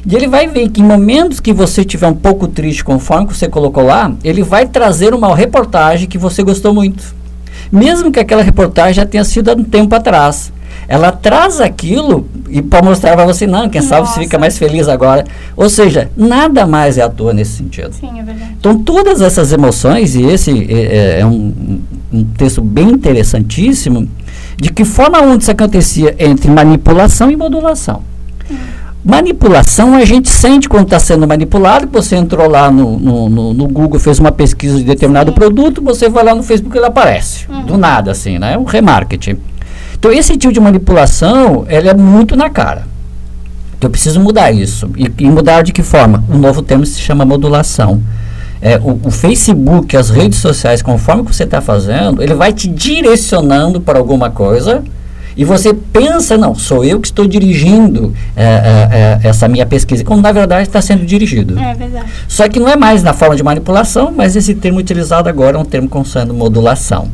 E 0.07 0.15
ele 0.15 0.27
vai 0.27 0.47
ver 0.47 0.69
que 0.69 0.81
em 0.81 0.85
momentos 0.85 1.39
que 1.39 1.51
você 1.51 1.81
estiver 1.81 2.07
um 2.07 2.13
pouco 2.13 2.47
triste, 2.47 2.85
conforme 2.85 3.33
você 3.33 3.49
colocou 3.49 3.83
lá, 3.83 4.13
ele 4.23 4.43
vai 4.43 4.65
trazer 4.65 5.13
uma 5.13 5.35
reportagem 5.35 6.07
que 6.07 6.17
você 6.17 6.43
gostou 6.43 6.73
muito. 6.73 7.03
Mesmo 7.71 8.11
que 8.11 8.19
aquela 8.19 8.43
reportagem 8.43 8.93
já 8.93 9.05
tenha 9.05 9.23
sido 9.25 9.49
há 9.49 9.53
um 9.55 9.63
tempo 9.63 9.93
atrás 9.93 10.53
ela 10.87 11.11
traz 11.11 11.59
aquilo 11.59 12.27
e 12.49 12.61
para 12.61 12.83
mostrar 12.83 13.15
para 13.15 13.25
você, 13.25 13.47
não, 13.47 13.67
quem 13.69 13.81
Nossa. 13.81 13.95
sabe 13.95 14.07
você 14.07 14.19
fica 14.21 14.37
mais 14.37 14.57
feliz 14.57 14.87
agora. 14.87 15.25
Ou 15.55 15.69
seja, 15.69 16.09
nada 16.15 16.65
mais 16.65 16.97
é 16.97 17.01
à 17.01 17.09
toa 17.09 17.33
nesse 17.33 17.57
sentido. 17.57 17.93
Sim, 17.93 18.19
é 18.19 18.23
verdade. 18.23 18.55
Então, 18.59 18.77
todas 18.79 19.21
essas 19.21 19.51
emoções, 19.51 20.15
e 20.15 20.23
esse 20.23 20.51
é, 20.51 21.17
é, 21.17 21.19
é 21.21 21.25
um, 21.25 21.81
um, 22.13 22.23
texto 22.37 22.61
bem 22.61 22.89
interessantíssimo, 22.89 24.07
de 24.57 24.71
que 24.71 24.85
forma 24.85 25.19
onde 25.21 25.43
isso 25.43 25.51
acontecia 25.51 26.15
entre 26.19 26.49
manipulação 26.49 27.29
e 27.31 27.35
modulação. 27.35 28.01
Hum. 28.49 28.55
Manipulação 29.03 29.93
a 29.93 30.03
gente 30.03 30.29
sente 30.29 30.67
quando 30.67 30.85
está 30.85 30.97
sendo 30.97 31.27
manipulado. 31.27 31.87
Você 31.91 32.15
entrou 32.15 32.49
lá 32.49 32.71
no, 32.71 32.97
no, 32.97 33.29
no, 33.29 33.53
no, 33.53 33.67
Google, 33.67 33.99
fez 33.99 34.17
uma 34.17 34.31
pesquisa 34.31 34.77
de 34.77 34.83
determinado 34.83 35.31
Sim. 35.31 35.35
produto, 35.35 35.79
você 35.79 36.09
vai 36.09 36.23
lá 36.23 36.33
no 36.33 36.41
Facebook 36.41 36.75
e 36.75 36.79
ele 36.79 36.87
aparece. 36.87 37.45
Uhum. 37.47 37.65
Do 37.65 37.77
nada, 37.77 38.09
assim, 38.09 38.39
né? 38.39 38.53
É 38.53 38.57
um 38.57 38.63
remarketing. 38.63 39.37
Então, 39.97 40.11
esse 40.11 40.37
tipo 40.37 40.53
de 40.53 40.59
manipulação, 40.59 41.65
ela 41.67 41.89
é 41.89 41.93
muito 41.93 42.35
na 42.35 42.49
cara. 42.49 42.87
Então, 43.77 43.87
eu 43.87 43.89
preciso 43.89 44.19
mudar 44.19 44.51
isso. 44.51 44.89
E, 44.95 45.11
e 45.19 45.29
mudar 45.29 45.61
de 45.61 45.71
que 45.73 45.83
forma? 45.83 46.23
Um 46.29 46.37
novo 46.37 46.61
termo 46.61 46.85
se 46.85 46.99
chama 46.99 47.25
modulação. 47.25 48.01
É, 48.61 48.77
o, 48.77 48.99
o, 49.03 49.11
Facebook, 49.11 49.95
as 49.95 50.09
redes 50.09 50.39
sociais, 50.39 50.81
conforme 50.81 51.23
você 51.23 51.43
está 51.43 51.61
fazendo, 51.61 52.23
ele 52.23 52.33
vai 52.33 52.53
te 52.53 52.67
direcionando 52.67 53.81
para 53.81 53.99
alguma 53.99 54.29
coisa 54.29 54.83
e 55.37 55.43
você 55.43 55.73
pensa, 55.73 56.37
não, 56.37 56.55
sou 56.55 56.83
eu 56.83 56.99
que 56.99 57.07
estou 57.07 57.27
dirigindo 57.27 58.13
é, 58.35 58.43
é, 58.43 59.19
é 59.23 59.27
essa 59.27 59.47
minha 59.49 59.65
pesquisa, 59.65 60.03
como 60.03 60.21
na 60.21 60.31
verdade 60.31 60.63
está 60.63 60.81
sendo 60.81 61.05
dirigido. 61.05 61.59
É 61.59 61.73
verdade. 61.73 62.05
Só 62.27 62.47
que 62.47 62.57
não 62.57 62.69
é 62.69 62.77
mais 62.77 63.03
na 63.03 63.11
forma 63.11 63.35
de 63.35 63.43
manipulação, 63.43 64.13
mas 64.15 64.35
esse 64.35 64.55
termo 64.55 64.79
utilizado 64.79 65.27
agora 65.27 65.57
é 65.57 65.59
um 65.59 65.65
termo 65.65 65.89
com 65.89 66.05
sendo 66.05 66.33
modulação. 66.33 67.09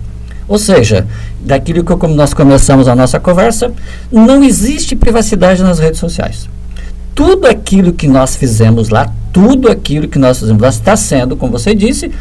Ou 0.48 0.60
seja, 0.60 1.08
daquilo 1.44 1.84
que 1.84 1.96
como 1.96 2.14
nós 2.14 2.34
começamos 2.34 2.88
a 2.88 2.96
nossa 2.96 3.20
conversa, 3.20 3.74
não 4.12 4.44
existe 4.44 4.96
privacidade 4.96 5.64
nas 5.64 5.80
redes 5.80 6.00
sociais. 6.00 6.48
Tudo 7.14 7.48
aquilo 7.48 7.92
que 7.94 8.08
nós 8.08 8.36
fizemos 8.36 8.90
lá, 8.90 9.12
tudo 9.34 9.70
aquilo 9.70 10.08
que 10.08 10.18
nós 10.18 10.40
fizemos 10.40 10.62
lá 10.62 10.70
está 10.70 10.96
sendo, 10.96 11.36
como 11.36 11.52
você 11.52 11.76
disse, 11.76 12.12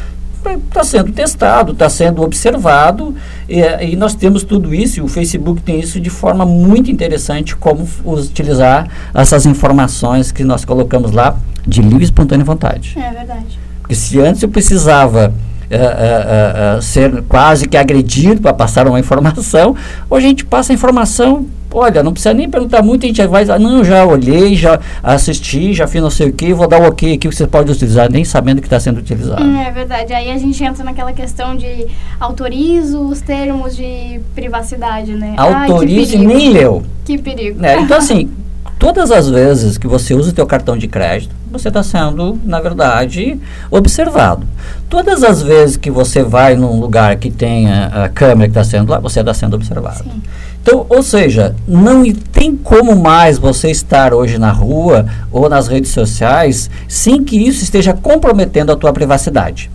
está 0.48 0.82
sendo 0.82 1.12
testado, 1.12 1.72
está 1.72 1.88
sendo 1.88 2.22
observado 2.22 3.14
e, 3.48 3.60
e, 3.60 3.96
nós 3.96 4.14
temos 4.14 4.42
tudo 4.42 4.74
isso 4.74 4.98
e 4.98 5.02
o 5.02 5.08
Facebook 5.08 5.60
tem 5.60 5.80
isso 5.80 6.00
de 6.00 6.08
forma 6.08 6.46
muito 6.46 6.90
interessante 6.90 7.54
como 7.54 7.86
utilizar 8.04 8.88
essas 9.12 9.44
informações 9.44 10.32
que 10.32 10.42
nós 10.42 10.64
colocamos 10.64 11.12
lá 11.12 11.36
de 11.66 11.82
livre 11.82 12.00
e 12.00 12.04
espontânea 12.04 12.44
vontade. 12.44 12.98
É 12.98 13.10
verdade. 13.12 13.58
Porque 13.80 13.94
se 13.94 14.18
antes 14.18 14.42
eu 14.42 14.48
precisava 14.48 15.32
uh, 15.70 16.78
uh, 16.78 16.82
ser 16.82 17.22
quase 17.28 17.68
que 17.68 17.76
agredido 17.76 18.40
para 18.40 18.52
passar 18.52 18.86
uma 18.88 18.98
informação. 18.98 19.76
Hoje 20.08 20.26
a 20.26 20.28
gente 20.28 20.44
passa 20.44 20.72
a 20.72 20.74
informação, 20.74 21.46
olha, 21.72 22.02
não 22.02 22.12
precisa 22.12 22.34
nem 22.34 22.48
perguntar 22.48 22.82
muito, 22.82 23.04
a 23.04 23.06
gente 23.06 23.24
vai, 23.26 23.44
não, 23.58 23.84
já 23.84 24.04
olhei, 24.04 24.54
já 24.56 24.80
assisti, 25.02 25.72
já 25.72 25.86
fiz 25.86 26.02
não 26.02 26.10
sei 26.10 26.30
o 26.30 26.32
que, 26.32 26.52
vou 26.52 26.66
dar 26.66 26.80
o 26.80 26.88
ok 26.88 27.14
aqui 27.14 27.28
que 27.28 27.34
você 27.34 27.46
pode 27.46 27.70
utilizar, 27.70 28.10
nem 28.10 28.24
sabendo 28.24 28.60
que 28.60 28.66
está 28.66 28.80
sendo 28.80 28.98
utilizado. 28.98 29.42
É 29.42 29.70
verdade. 29.70 30.12
Aí 30.12 30.30
a 30.30 30.38
gente 30.38 30.62
entra 30.62 30.82
naquela 30.84 31.12
questão 31.12 31.56
de 31.56 31.86
autorizo 32.18 33.00
os 33.00 33.20
termos 33.20 33.76
de 33.76 34.20
privacidade, 34.34 35.12
né? 35.12 35.34
Autorize 35.36 36.16
e 36.16 36.18
nem 36.18 36.50
leu. 36.50 36.82
Que 37.04 37.18
perigo. 37.18 37.64
É, 37.64 37.78
então, 37.80 37.96
assim, 37.96 38.30
todas 38.80 39.12
as 39.12 39.28
vezes 39.28 39.76
que 39.76 39.86
você 39.86 40.14
usa 40.14 40.30
o 40.30 40.32
teu 40.32 40.46
cartão 40.46 40.76
de 40.76 40.88
crédito, 40.88 41.36
você 41.52 41.68
está 41.68 41.82
sendo, 41.82 42.38
na 42.44 42.60
verdade, 42.60 43.38
observado. 43.70 44.46
Todas 44.88 45.22
as 45.22 45.42
vezes 45.42 45.76
que 45.76 45.90
você 45.90 46.22
vai 46.22 46.56
num 46.56 46.80
lugar 46.80 47.16
que 47.16 47.30
tem 47.30 47.70
a, 47.70 48.04
a 48.04 48.08
câmera 48.08 48.48
que 48.50 48.58
está 48.58 48.64
sendo 48.64 48.90
lá, 48.90 48.98
você 48.98 49.20
está 49.20 49.34
sendo 49.34 49.54
observado. 49.54 50.04
Sim. 50.04 50.22
Então, 50.62 50.86
ou 50.88 51.02
seja, 51.02 51.54
não 51.68 52.02
tem 52.32 52.56
como 52.56 52.96
mais 52.96 53.38
você 53.38 53.70
estar 53.70 54.14
hoje 54.14 54.38
na 54.38 54.50
rua 54.50 55.06
ou 55.30 55.48
nas 55.48 55.68
redes 55.68 55.90
sociais 55.90 56.70
sem 56.88 57.22
que 57.22 57.36
isso 57.36 57.62
esteja 57.62 57.92
comprometendo 57.92 58.72
a 58.72 58.76
tua 58.76 58.92
privacidade. 58.92 59.70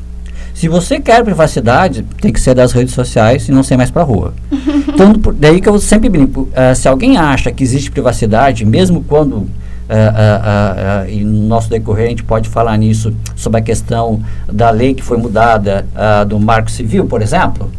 Se 0.55 0.69
você 0.69 1.01
quer 1.01 1.21
privacidade, 1.21 2.03
tem 2.21 2.31
que 2.31 2.39
ser 2.39 2.55
das 2.55 2.71
redes 2.71 2.93
sociais 2.93 3.50
e 3.50 3.51
não 3.51 3.62
ser 3.62 3.75
mais 3.75 3.91
para 3.91 4.03
a 4.03 4.05
rua. 4.05 4.33
então, 4.88 5.13
daí 5.38 5.59
que 5.59 5.67
eu 5.67 5.77
sempre 5.79 6.07
brinco, 6.07 6.43
uh, 6.43 6.74
se 6.74 6.88
alguém 6.88 7.17
acha 7.17 7.51
que 7.51 7.62
existe 7.62 7.91
privacidade, 7.91 8.65
mesmo 8.65 9.03
quando 9.03 9.33
uh, 9.33 9.47
uh, 9.89 11.09
e 11.09 11.25
no 11.25 11.45
nosso 11.47 11.69
decorrer 11.69 12.05
a 12.05 12.09
gente 12.09 12.24
pode 12.24 12.47
falar 12.47 12.77
nisso 12.77 13.13
sobre 13.35 13.59
a 13.59 13.62
questão 13.62 14.21
da 14.50 14.69
lei 14.69 14.93
que 14.93 15.03
foi 15.03 15.17
mudada 15.17 15.85
do 16.25 16.39
Marco 16.39 16.71
Civil, 16.71 17.05
por 17.05 17.21
exemplo. 17.21 17.69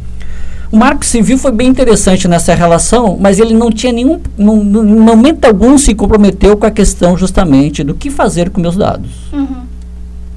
O 0.71 0.77
Marco 0.77 1.05
Civil 1.05 1.39
foi 1.39 1.53
bem 1.53 1.69
interessante 1.69 2.29
nessa 2.29 2.55
relação, 2.55 3.17
mas 3.19 3.39
ele 3.39 3.55
não 3.55 3.71
tinha 3.71 3.93
nenhum, 3.93 4.21
num, 4.37 4.63
num 4.63 5.01
momento 5.01 5.47
algum 5.47 5.79
se 5.79 5.95
comprometeu 5.95 6.57
com 6.59 6.67
a 6.67 6.71
questão 6.71 7.17
justamente 7.17 7.83
do 7.83 7.95
que 7.95 8.11
fazer 8.11 8.51
com 8.51 8.61
meus 8.61 8.77
dados. 8.77 9.11
Uhum. 9.33 9.66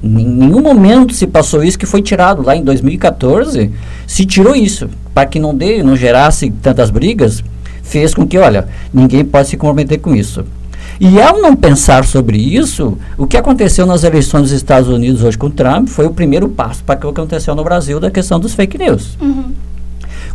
Em 0.02 0.26
nenhum 0.26 0.60
momento 0.60 1.14
se 1.14 1.26
passou 1.26 1.62
isso 1.62 1.78
que 1.78 1.86
foi 1.86 2.00
tirado 2.00 2.42
lá 2.42 2.56
em 2.56 2.64
2014. 2.64 3.70
Se 4.06 4.24
tirou 4.24 4.56
isso 4.56 4.88
para 5.14 5.26
que 5.26 5.38
não 5.38 5.54
dê, 5.54 5.82
não 5.82 5.96
gerasse 5.96 6.50
tantas 6.62 6.90
brigas, 6.90 7.44
fez 7.82 8.14
com 8.14 8.26
que, 8.26 8.38
olha, 8.38 8.68
ninguém 8.92 9.24
pode 9.24 9.48
se 9.48 9.56
comprometer 9.56 9.98
com 9.98 10.14
isso. 10.14 10.44
E 10.98 11.20
ao 11.20 11.40
não 11.40 11.56
pensar 11.56 12.04
sobre 12.04 12.36
isso, 12.36 12.98
o 13.16 13.26
que 13.26 13.36
aconteceu 13.36 13.86
nas 13.86 14.04
eleições 14.04 14.42
dos 14.42 14.52
Estados 14.52 14.88
Unidos 14.88 15.22
hoje 15.22 15.38
com 15.38 15.50
Trump 15.50 15.88
foi 15.88 16.06
o 16.06 16.10
primeiro 16.10 16.48
passo 16.48 16.84
para 16.84 16.96
o 16.96 17.00
que 17.00 17.20
aconteceu 17.20 17.54
no 17.54 17.64
Brasil 17.64 17.98
da 17.98 18.10
questão 18.10 18.38
dos 18.38 18.52
fake 18.52 18.76
news. 18.76 19.16
Uhum. 19.20 19.52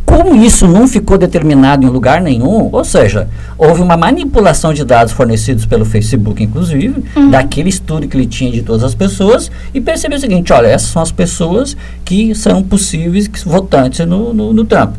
Como 0.05 0.35
isso 0.35 0.67
não 0.67 0.88
ficou 0.88 1.17
determinado 1.17 1.85
em 1.85 1.89
lugar 1.89 2.21
nenhum, 2.21 2.69
ou 2.71 2.83
seja, 2.85 3.27
houve 3.57 3.81
uma 3.81 3.97
manipulação 3.97 4.74
de 4.74 4.85
dados 4.85 5.12
fornecidos 5.12 5.65
pelo 5.65 5.83
Facebook, 5.83 6.43
inclusive, 6.43 7.03
uhum. 7.15 7.31
daquele 7.31 7.69
estudo 7.69 8.07
que 8.07 8.15
ele 8.15 8.27
tinha 8.27 8.51
de 8.51 8.62
todas 8.62 8.83
as 8.83 8.93
pessoas, 8.93 9.51
e 9.74 9.81
percebeu 9.81 10.17
o 10.17 10.21
seguinte: 10.21 10.53
olha, 10.53 10.67
essas 10.67 10.89
são 10.89 11.01
as 11.01 11.12
pessoas 11.12 11.75
que 12.05 12.35
são 12.35 12.62
possíveis 12.62 13.29
votantes 13.43 14.05
no, 14.05 14.33
no, 14.33 14.53
no 14.53 14.63
Trump. 14.63 14.95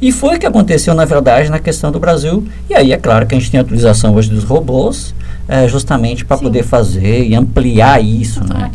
E 0.00 0.12
foi 0.12 0.36
o 0.36 0.38
que 0.38 0.46
aconteceu, 0.46 0.94
na 0.94 1.04
verdade, 1.04 1.48
na 1.48 1.58
questão 1.58 1.90
do 1.90 1.98
Brasil. 1.98 2.46
E 2.68 2.74
aí 2.74 2.92
é 2.92 2.96
claro 2.96 3.26
que 3.26 3.34
a 3.34 3.38
gente 3.38 3.50
tem 3.50 3.60
a 3.60 3.62
utilização 3.62 4.14
hoje 4.14 4.30
dos 4.30 4.44
robôs, 4.44 5.14
é, 5.48 5.68
justamente 5.68 6.24
para 6.24 6.38
poder 6.38 6.62
fazer 6.62 7.24
e 7.24 7.34
ampliar 7.34 8.02
isso, 8.02 8.40
né? 8.40 8.70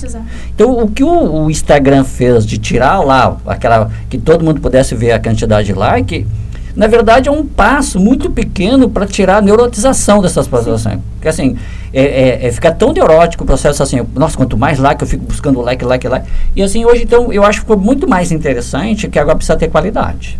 Então, 0.53 0.79
o 0.79 0.87
que 0.89 1.03
o, 1.03 1.43
o, 1.43 1.49
Instagram 1.49 2.03
fez 2.03 2.45
de 2.45 2.57
tirar 2.57 2.99
lá 2.99 3.37
aquela 3.45 3.89
que 4.09 4.17
todo 4.17 4.43
mundo 4.43 4.61
pudesse 4.61 4.93
ver 4.93 5.11
a 5.11 5.19
quantidade 5.19 5.67
de 5.67 5.73
like, 5.73 6.27
na 6.75 6.87
verdade 6.87 7.27
é 7.27 7.31
um 7.31 7.45
passo 7.45 7.99
muito 7.99 8.29
pequeno 8.29 8.89
para 8.89 9.07
tirar 9.07 9.37
a 9.37 9.41
neurotização 9.41 10.21
dessas 10.21 10.47
pessoas. 10.47 10.83
Porque 11.15 11.27
assim, 11.27 11.57
é, 11.91 12.03
é, 12.03 12.47
é, 12.47 12.51
fica 12.51 12.71
tão 12.71 12.93
neurótico 12.93 13.43
o 13.43 13.47
processo 13.47 13.81
assim, 13.81 13.99
nossa, 14.15 14.37
quanto 14.37 14.57
mais 14.57 14.77
like 14.77 15.01
eu 15.01 15.07
fico 15.07 15.25
buscando 15.25 15.59
like, 15.61 15.83
like, 15.83 16.07
like. 16.07 16.27
E 16.55 16.61
assim, 16.61 16.85
hoje 16.85 17.03
então 17.03 17.33
eu 17.33 17.43
acho 17.43 17.59
que 17.59 17.65
ficou 17.65 17.77
muito 17.77 18.07
mais 18.07 18.31
interessante 18.31 19.07
que 19.07 19.17
agora 19.17 19.35
precisa 19.35 19.57
ter 19.57 19.69
qualidade. 19.69 20.37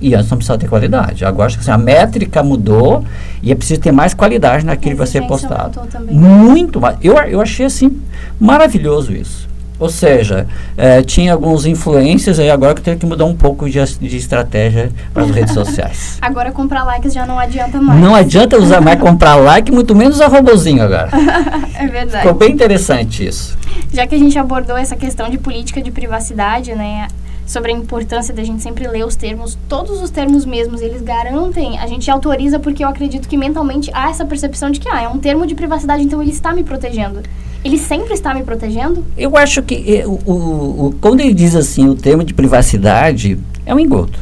E 0.00 0.14
antes 0.14 0.30
não 0.30 0.36
precisava 0.36 0.58
ter 0.58 0.68
qualidade. 0.68 1.24
Agora 1.24 1.46
acho 1.46 1.56
que 1.56 1.62
assim, 1.62 1.70
a 1.70 1.78
métrica 1.78 2.42
mudou 2.42 3.04
e 3.42 3.52
é 3.52 3.54
preciso 3.54 3.80
ter 3.80 3.92
mais 3.92 4.14
qualidade 4.14 4.64
naquilo 4.64 4.92
que 4.92 4.98
vai 4.98 5.06
ser 5.06 5.22
postado. 5.26 5.80
Muito 6.10 6.80
mais. 6.80 6.96
Eu, 7.02 7.14
eu 7.14 7.40
achei 7.40 7.66
assim 7.66 8.00
maravilhoso 8.38 9.12
isso. 9.12 9.46
Ou 9.78 9.90
seja, 9.90 10.46
eh, 10.76 11.02
tinha 11.02 11.34
alguns 11.34 11.66
influências 11.66 12.38
aí 12.38 12.50
agora 12.50 12.72
que 12.72 12.80
eu 12.80 12.84
tenho 12.84 12.98
que 12.98 13.04
mudar 13.04 13.26
um 13.26 13.36
pouco 13.36 13.68
de, 13.68 13.78
de 13.84 14.16
estratégia 14.16 14.90
para 15.12 15.24
as 15.24 15.30
redes 15.30 15.52
sociais. 15.54 16.16
Agora 16.22 16.50
comprar 16.50 16.84
likes 16.84 17.12
já 17.12 17.26
não 17.26 17.38
adianta 17.38 17.80
mais. 17.80 18.00
Não 18.00 18.14
adianta 18.14 18.58
usar 18.58 18.80
mais 18.80 18.98
comprar 18.98 19.34
like, 19.36 19.70
muito 19.70 19.94
menos 19.94 20.20
a 20.20 20.28
robozinho 20.28 20.82
agora. 20.82 21.10
é 21.78 21.86
verdade. 21.86 22.22
Ficou 22.22 22.34
bem 22.34 22.52
interessante 22.52 23.26
isso. 23.26 23.56
Já 23.92 24.06
que 24.06 24.14
a 24.14 24.18
gente 24.18 24.38
abordou 24.38 24.78
essa 24.78 24.96
questão 24.96 25.28
de 25.28 25.36
política 25.36 25.82
de 25.82 25.90
privacidade, 25.90 26.74
né? 26.74 27.08
Sobre 27.46 27.72
a 27.72 27.74
importância 27.74 28.34
da 28.34 28.42
gente 28.42 28.62
sempre 28.62 28.86
ler 28.88 29.06
os 29.06 29.14
termos, 29.14 29.56
todos 29.68 30.02
os 30.02 30.10
termos 30.10 30.44
mesmos, 30.44 30.82
eles 30.82 31.00
garantem, 31.00 31.78
a 31.78 31.86
gente 31.86 32.10
autoriza 32.10 32.58
porque 32.58 32.84
eu 32.84 32.88
acredito 32.88 33.28
que 33.28 33.36
mentalmente 33.36 33.90
há 33.94 34.10
essa 34.10 34.24
percepção 34.24 34.70
de 34.70 34.80
que 34.80 34.88
ah, 34.88 35.00
é 35.00 35.08
um 35.08 35.18
termo 35.18 35.46
de 35.46 35.54
privacidade, 35.54 36.02
então 36.02 36.20
ele 36.20 36.32
está 36.32 36.52
me 36.52 36.64
protegendo. 36.64 37.22
Ele 37.64 37.78
sempre 37.78 38.14
está 38.14 38.34
me 38.34 38.42
protegendo? 38.42 39.04
Eu 39.16 39.36
acho 39.36 39.62
que 39.62 39.74
eh, 39.96 40.06
o, 40.06 40.20
o, 40.24 40.86
o, 40.86 40.92
quando 41.00 41.20
ele 41.20 41.34
diz 41.34 41.56
assim, 41.56 41.88
o 41.88 41.94
termo 41.94 42.22
de 42.22 42.34
privacidade 42.34 43.38
é 43.64 43.74
um 43.74 43.80
engodo. 43.80 44.18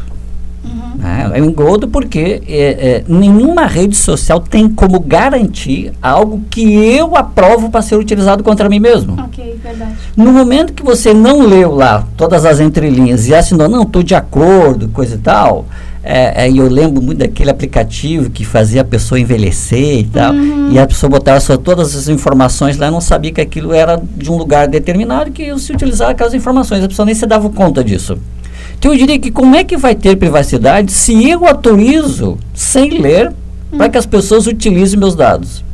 É, 1.03 1.39
é 1.39 1.43
um 1.43 1.47
engodo 1.47 1.89
porque 1.89 2.43
é, 2.47 2.59
é, 2.59 3.05
nenhuma 3.09 3.67
rede 3.67 3.97
social 3.97 4.41
tem 4.41 4.69
como 4.69 5.01
garantir 5.01 5.93
algo 6.01 6.43
que 6.51 6.63
eu 6.63 7.17
aprovo 7.17 7.71
para 7.71 7.83
ser 7.83 7.97
utilizado 7.97 8.43
contra 8.43 8.69
mim 8.69 8.81
mesmo. 8.81 9.21
Ok, 9.21 9.59
verdade. 9.63 9.93
No 10.17 10.33
momento 10.33 10.73
que 10.73 10.83
você 10.83 11.13
não 11.13 11.47
leu 11.47 11.75
lá 11.75 12.07
todas 12.17 12.45
as 12.45 12.61
entrelinhas 12.61 13.27
e 13.29 13.35
assinou, 13.35 13.69
não, 13.69 13.83
estou 13.83 14.03
de 14.03 14.15
acordo, 14.15 14.89
coisa 14.89 15.15
e 15.15 15.19
tal, 15.19 15.67
é, 16.07 16.47
é, 16.47 16.51
eu 16.51 16.69
lembro 16.69 17.01
muito 17.01 17.19
daquele 17.19 17.51
aplicativo 17.51 18.29
que 18.29 18.45
fazia 18.45 18.83
a 18.83 18.85
pessoa 18.85 19.19
envelhecer 19.19 20.01
e 20.01 20.05
tal, 20.05 20.35
uhum. 20.35 20.71
e 20.71 20.79
a 20.79 20.87
pessoa 20.87 21.09
botava 21.09 21.41
só 21.41 21.57
todas 21.57 21.97
as 21.97 22.09
informações 22.09 22.77
lá 22.77 22.89
e 22.89 22.91
não 22.91 23.01
sabia 23.01 23.33
que 23.33 23.41
aquilo 23.41 23.73
era 23.73 24.01
de 24.15 24.31
um 24.31 24.37
lugar 24.37 24.69
determinado 24.69 25.31
que 25.31 25.59
se 25.59 25.73
utilizava 25.73 26.11
aquelas 26.11 26.35
informações, 26.35 26.85
a 26.85 26.89
pessoa 26.89 27.07
nem 27.07 27.15
se 27.15 27.25
dava 27.27 27.49
conta 27.49 27.83
disso. 27.83 28.19
Então 28.79 28.93
eu 28.93 28.99
diria 28.99 29.19
que 29.19 29.31
como 29.31 29.55
é 29.55 29.65
que 29.65 29.77
vai 29.77 29.95
ter 29.95 30.17
privacidade 30.17 30.93
se 30.93 31.29
eu 31.29 31.47
autorizo, 31.47 32.39
sem 32.53 32.91
ler, 32.99 33.33
hum. 33.73 33.77
para 33.79 33.89
que 33.89 33.99
as 33.99 34.07
pessoas 34.07 34.47
utilizem 34.47 34.99
meus 34.99 35.15
dados? 35.15 35.65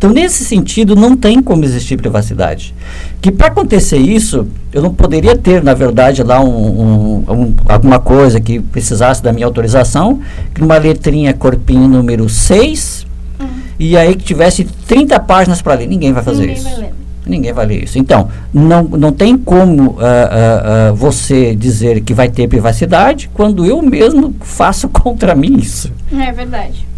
Então, 0.00 0.08
nesse 0.08 0.46
sentido, 0.46 0.96
não 0.96 1.14
tem 1.14 1.42
como 1.42 1.62
existir 1.62 1.98
privacidade. 1.98 2.74
Que 3.20 3.30
para 3.30 3.48
acontecer 3.48 3.98
isso, 3.98 4.46
eu 4.72 4.80
não 4.80 4.94
poderia 4.94 5.36
ter, 5.36 5.62
na 5.62 5.74
verdade, 5.74 6.22
lá 6.22 6.40
um, 6.40 6.48
um, 6.48 7.16
um, 7.28 7.54
alguma 7.68 7.98
coisa 7.98 8.40
que 8.40 8.60
precisasse 8.60 9.22
da 9.22 9.30
minha 9.30 9.44
autorização, 9.44 10.20
que 10.54 10.62
uma 10.62 10.78
letrinha 10.78 11.34
corpinho 11.34 11.86
número 11.86 12.30
6, 12.30 13.06
uhum. 13.38 13.46
e 13.78 13.94
aí 13.94 14.16
que 14.16 14.24
tivesse 14.24 14.64
30 14.64 15.20
páginas 15.20 15.60
para 15.60 15.74
ler. 15.74 15.86
Ninguém 15.86 16.14
vai 16.14 16.22
fazer 16.22 16.46
Ninguém 16.46 16.56
isso. 16.56 16.64
Vai 16.64 16.78
ler. 16.78 16.99
Ninguém 17.26 17.52
vai 17.52 17.66
ler 17.66 17.84
isso. 17.84 17.98
Então, 17.98 18.30
não, 18.52 18.82
não 18.82 19.12
tem 19.12 19.36
como 19.36 19.90
uh, 19.90 19.94
uh, 19.94 20.92
uh, 20.92 20.94
você 20.94 21.54
dizer 21.54 22.00
que 22.00 22.14
vai 22.14 22.28
ter 22.28 22.48
privacidade 22.48 23.30
quando 23.34 23.64
eu 23.66 23.82
mesmo 23.82 24.34
faço 24.40 24.88
contra 24.90 25.34
mim 25.34 25.56
isso. 25.58 25.92
É 26.12 26.32
verdade. 26.32 26.88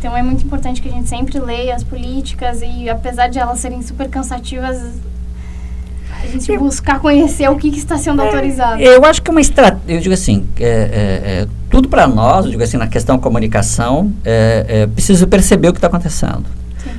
Então 0.00 0.16
é 0.16 0.22
muito 0.22 0.44
importante 0.44 0.80
que 0.80 0.88
a 0.88 0.92
gente 0.92 1.10
sempre 1.10 1.38
leia 1.38 1.74
as 1.74 1.84
políticas 1.84 2.62
e 2.62 2.88
apesar 2.88 3.28
de 3.28 3.38
elas 3.38 3.58
serem 3.58 3.82
super 3.82 4.08
cansativas, 4.08 4.78
a 6.22 6.26
gente 6.26 6.50
eu, 6.50 6.58
buscar 6.58 6.98
conhecer 7.00 7.48
o 7.50 7.56
que, 7.56 7.70
que 7.70 7.78
está 7.78 7.98
sendo 7.98 8.22
é, 8.22 8.26
autorizado. 8.26 8.80
Eu 8.80 9.04
acho 9.04 9.20
que 9.20 9.30
é 9.30 9.32
uma 9.32 9.42
estratégia, 9.42 9.94
eu 9.94 10.00
digo 10.00 10.14
assim, 10.14 10.46
é, 10.58 10.64
é, 10.64 11.42
é 11.42 11.48
tudo 11.68 11.86
para 11.86 12.06
nós, 12.06 12.46
eu 12.46 12.50
digo 12.50 12.62
assim, 12.62 12.78
na 12.78 12.86
questão 12.86 13.18
comunicação, 13.18 14.10
é, 14.24 14.64
é, 14.68 14.86
precisa 14.86 15.26
perceber 15.26 15.68
o 15.68 15.72
que 15.72 15.78
está 15.78 15.88
acontecendo. 15.88 16.46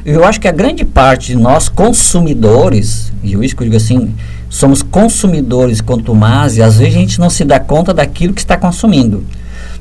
Eu 0.05 0.23
acho 0.23 0.39
que 0.39 0.47
a 0.47 0.51
grande 0.51 0.83
parte 0.83 1.27
de 1.27 1.35
nós 1.35 1.69
consumidores, 1.69 3.13
e 3.23 3.33
eu 3.33 3.43
isso 3.43 3.55
que 3.55 3.61
eu 3.61 3.65
digo 3.65 3.77
assim, 3.77 4.15
somos 4.49 4.81
consumidores 4.81 5.79
contumazes, 5.79 6.57
e 6.57 6.61
às 6.63 6.77
vezes 6.77 6.95
a 6.95 6.97
gente 6.97 7.19
não 7.19 7.29
se 7.29 7.45
dá 7.45 7.59
conta 7.59 7.93
daquilo 7.93 8.33
que 8.33 8.41
está 8.41 8.57
consumindo. 8.57 9.23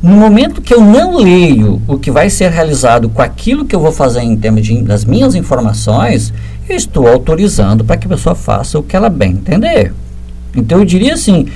No 0.02 0.16
momento 0.16 0.62
que 0.62 0.74
eu 0.74 0.80
não 0.80 1.16
leio 1.16 1.80
o 1.86 1.98
que 1.98 2.10
vai 2.10 2.30
ser 2.30 2.50
realizado 2.50 3.08
com 3.08 3.20
aquilo 3.20 3.64
que 3.64 3.74
eu 3.74 3.80
vou 3.80 3.92
fazer 3.92 4.20
em 4.20 4.36
termos 4.36 4.66
de, 4.66 4.82
das 4.82 5.04
minhas 5.04 5.34
informações, 5.34 6.32
eu 6.68 6.76
estou 6.76 7.06
autorizando 7.08 7.84
para 7.84 7.96
que 7.96 8.06
a 8.06 8.10
pessoa 8.10 8.34
faça 8.34 8.78
o 8.78 8.82
que 8.82 8.96
ela 8.96 9.08
bem 9.08 9.32
entender. 9.32 9.92
Então 10.54 10.78
eu 10.78 10.84
diria 10.84 11.14
assim, 11.14 11.46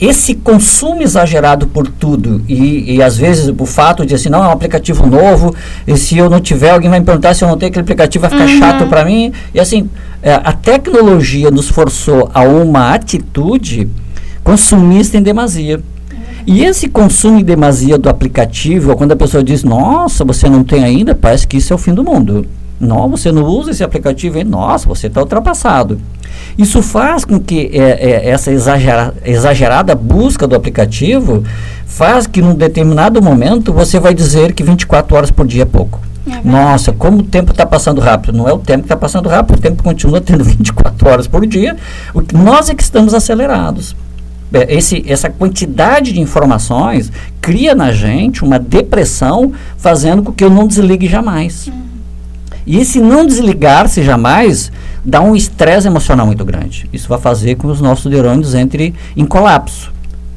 esse 0.00 0.34
consumo 0.34 1.02
exagerado 1.02 1.68
por 1.68 1.86
tudo 1.86 2.42
e, 2.48 2.96
e 2.96 3.02
às 3.02 3.16
vezes 3.16 3.52
o 3.56 3.66
fato 3.66 4.04
de 4.04 4.14
assim 4.14 4.28
não 4.28 4.42
é 4.42 4.48
um 4.48 4.50
aplicativo 4.50 5.06
novo 5.06 5.54
e 5.86 5.96
se 5.96 6.18
eu 6.18 6.28
não 6.28 6.40
tiver 6.40 6.70
alguém 6.70 6.90
vai 6.90 6.98
me 6.98 7.06
perguntar 7.06 7.32
se 7.34 7.44
eu 7.44 7.48
não 7.48 7.56
tenho 7.56 7.70
aquele 7.70 7.82
aplicativo 7.82 8.22
vai 8.22 8.30
ficar 8.30 8.52
uhum. 8.52 8.58
chato 8.58 8.88
para 8.88 9.04
mim. 9.04 9.32
E 9.52 9.60
assim 9.60 9.88
é, 10.20 10.34
a 10.34 10.52
tecnologia 10.52 11.50
nos 11.50 11.68
forçou 11.68 12.28
a 12.34 12.42
uma 12.42 12.92
atitude 12.92 13.88
consumista 14.42 15.16
em 15.16 15.22
demasia. 15.22 15.80
E 16.46 16.64
esse 16.64 16.88
consumo 16.88 17.38
em 17.38 17.44
demasia 17.44 17.96
do 17.96 18.08
aplicativo 18.08 18.96
quando 18.96 19.12
a 19.12 19.16
pessoa 19.16 19.44
diz 19.44 19.62
nossa 19.62 20.24
você 20.24 20.48
não 20.48 20.64
tem 20.64 20.82
ainda? 20.82 21.14
Parece 21.14 21.46
que 21.46 21.56
isso 21.56 21.72
é 21.72 21.76
o 21.76 21.78
fim 21.78 21.94
do 21.94 22.02
mundo. 22.02 22.46
Não 22.80 23.08
você 23.08 23.30
não 23.30 23.44
usa 23.44 23.70
esse 23.70 23.84
aplicativo 23.84 24.38
hein? 24.38 24.44
nossa 24.44 24.88
você 24.88 25.06
está 25.06 25.20
ultrapassado 25.20 26.00
isso 26.56 26.82
faz 26.82 27.24
com 27.24 27.38
que 27.38 27.70
é, 27.72 27.78
é, 27.78 28.30
essa 28.30 28.52
exagera, 28.52 29.14
exagerada 29.24 29.94
busca 29.94 30.46
do 30.46 30.54
aplicativo 30.54 31.42
faz 31.86 32.26
que 32.26 32.42
num 32.42 32.54
determinado 32.54 33.22
momento 33.22 33.72
você 33.72 33.98
vai 34.00 34.14
dizer 34.14 34.52
que 34.52 34.62
24 34.62 35.16
horas 35.16 35.30
por 35.30 35.46
dia 35.46 35.62
é 35.62 35.66
pouco. 35.66 36.00
É 36.28 36.40
Nossa, 36.48 36.92
como 36.92 37.18
o 37.18 37.22
tempo 37.22 37.52
está 37.52 37.66
passando 37.66 38.00
rápido. 38.00 38.36
Não 38.36 38.48
é 38.48 38.52
o 38.52 38.58
tempo 38.58 38.80
que 38.80 38.86
está 38.86 38.96
passando 38.96 39.28
rápido, 39.28 39.58
o 39.58 39.60
tempo 39.60 39.82
continua 39.82 40.20
tendo 40.20 40.42
24 40.44 41.08
horas 41.08 41.26
por 41.26 41.46
dia. 41.46 41.76
O 42.12 42.20
que, 42.20 42.36
nós 42.36 42.68
é 42.68 42.74
que 42.74 42.82
estamos 42.82 43.14
acelerados. 43.14 43.94
É, 44.52 44.74
esse, 44.74 45.04
essa 45.06 45.28
quantidade 45.28 46.12
de 46.12 46.20
informações 46.20 47.12
cria 47.40 47.74
na 47.74 47.92
gente 47.92 48.44
uma 48.44 48.58
depressão, 48.58 49.52
fazendo 49.76 50.22
com 50.22 50.32
que 50.32 50.44
eu 50.44 50.50
não 50.50 50.66
desligue 50.66 51.06
jamais. 51.06 51.66
Uhum. 51.66 51.84
E 52.66 52.78
esse 52.78 52.98
não 52.98 53.26
desligar-se 53.26 54.02
jamais 54.02 54.72
dá 55.04 55.20
um 55.20 55.36
estresse 55.36 55.86
emocional 55.86 56.26
muito 56.26 56.44
grande. 56.44 56.88
Isso 56.92 57.08
vai 57.08 57.18
fazer 57.18 57.54
com 57.54 57.68
que 57.68 57.74
os 57.74 57.80
nossos 57.80 58.10
neurônios 58.10 58.54
entrem 58.54 58.94
em 59.16 59.24
colapso. 59.24 59.93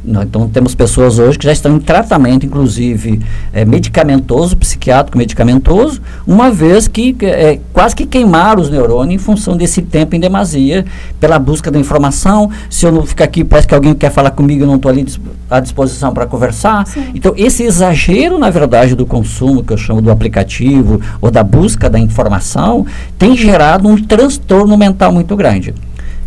Então, 0.08 0.48
temos 0.48 0.74
pessoas 0.74 1.20
hoje 1.20 1.38
que 1.38 1.46
já 1.46 1.52
estão 1.52 1.76
em 1.76 1.80
tratamento, 1.80 2.46
inclusive 2.46 3.20
é, 3.52 3.66
medicamentoso, 3.66 4.56
psiquiátrico 4.56 5.18
medicamentoso, 5.18 6.02
uma 6.26 6.50
vez 6.50 6.88
que 6.88 7.16
é, 7.22 7.60
quase 7.74 7.96
que 7.96 8.06
queimaram 8.06 8.62
os 8.62 8.70
neurônios 8.70 9.22
em 9.22 9.24
função 9.24 9.58
desse 9.58 9.82
tempo 9.82 10.16
em 10.16 10.20
demasia, 10.20 10.86
pela 11.20 11.38
busca 11.38 11.70
da 11.70 11.78
informação. 11.78 12.50
Se 12.70 12.86
eu 12.86 12.92
não 12.92 13.06
ficar 13.06 13.26
aqui, 13.26 13.44
parece 13.44 13.68
que 13.68 13.76
alguém 13.76 13.94
quer 13.94 14.12
falar 14.12 14.32
comigo, 14.32 14.64
eu 14.64 14.68
não 14.68 14.78
estou 14.78 14.90
ali 14.90 15.06
à 15.50 15.60
disposição 15.60 16.14
para 16.14 16.26
conversar. 16.26 16.88
Sim. 16.88 17.12
Então, 17.14 17.34
esse 17.36 17.64
exagero, 17.64 18.38
na 18.38 18.50
verdade, 18.50 18.96
do 18.96 19.06
consumo, 19.06 19.64
que 19.64 19.74
eu 19.74 19.78
chamo 19.78 20.02
do 20.02 20.10
aplicativo, 20.10 21.02
ou 21.20 21.30
da 21.30 21.44
busca 21.44 21.90
da 21.90 22.00
informação, 22.00 22.86
tem 23.18 23.36
gerado 23.36 23.88
um 23.88 24.02
transtorno 24.02 24.78
mental 24.78 25.12
muito 25.12 25.36
grande. 25.36 25.74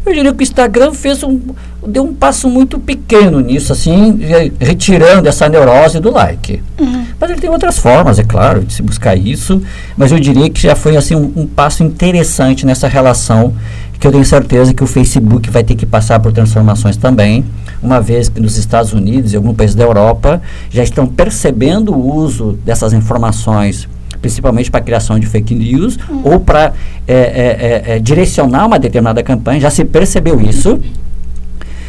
Eu 0.05 0.15
diria 0.15 0.33
que 0.33 0.41
o 0.41 0.43
Instagram 0.43 0.93
fez 0.93 1.23
um, 1.23 1.39
deu 1.87 2.05
um 2.05 2.15
passo 2.15 2.49
muito 2.49 2.79
pequeno 2.79 3.41
nisso, 3.41 3.73
assim, 3.73 4.19
retirando 4.59 5.29
essa 5.29 5.49
neurose 5.49 6.01
do 6.01 6.11
like. 6.11 6.63
Uhum. 6.79 7.07
Mas 7.19 7.31
ele 7.31 7.41
tem 7.41 7.51
outras 7.51 7.79
formas, 7.79 8.19
é 8.19 8.25
claro, 8.25 8.65
de 8.65 8.73
se 8.73 8.83
buscar 8.83 9.15
isso, 9.15 9.63
mas 9.97 10.11
eu 10.11 10.19
diria 10.19 10.49
que 10.49 10.61
já 10.61 10.75
foi 10.75 10.97
assim 10.97 11.15
um, 11.15 11.33
um 11.37 11.47
passo 11.47 11.83
interessante 11.83 12.65
nessa 12.65 12.89
relação 12.89 13.55
que 14.01 14.07
eu 14.07 14.11
tenho 14.11 14.25
certeza 14.25 14.73
que 14.73 14.83
o 14.83 14.87
Facebook 14.87 15.51
vai 15.51 15.63
ter 15.63 15.75
que 15.75 15.85
passar 15.85 16.19
por 16.21 16.33
transformações 16.33 16.97
também, 16.97 17.45
uma 17.83 18.01
vez 18.01 18.31
que 18.31 18.41
nos 18.41 18.57
Estados 18.57 18.95
Unidos 18.95 19.35
e 19.35 19.37
alguns 19.37 19.55
países 19.55 19.77
da 19.77 19.85
Europa 19.85 20.41
já 20.71 20.83
estão 20.83 21.07
percebendo 21.07 21.93
o 21.93 22.17
uso 22.17 22.59
dessas 22.65 22.95
informações 22.95 23.87
principalmente 24.21 24.71
para 24.71 24.81
a 24.81 24.83
criação 24.83 25.19
de 25.19 25.27
fake 25.27 25.55
news 25.55 25.99
uhum. 26.09 26.23
ou 26.25 26.41
para 26.41 26.73
é, 27.07 27.15
é, 27.15 27.15
é, 27.15 27.97
é, 27.97 27.99
direcionar 27.99 28.67
uma 28.67 28.79
determinada 28.79 29.23
campanha. 29.23 29.61
Já 29.61 29.71
se 29.71 29.85
percebeu 29.85 30.41
isso. 30.41 30.81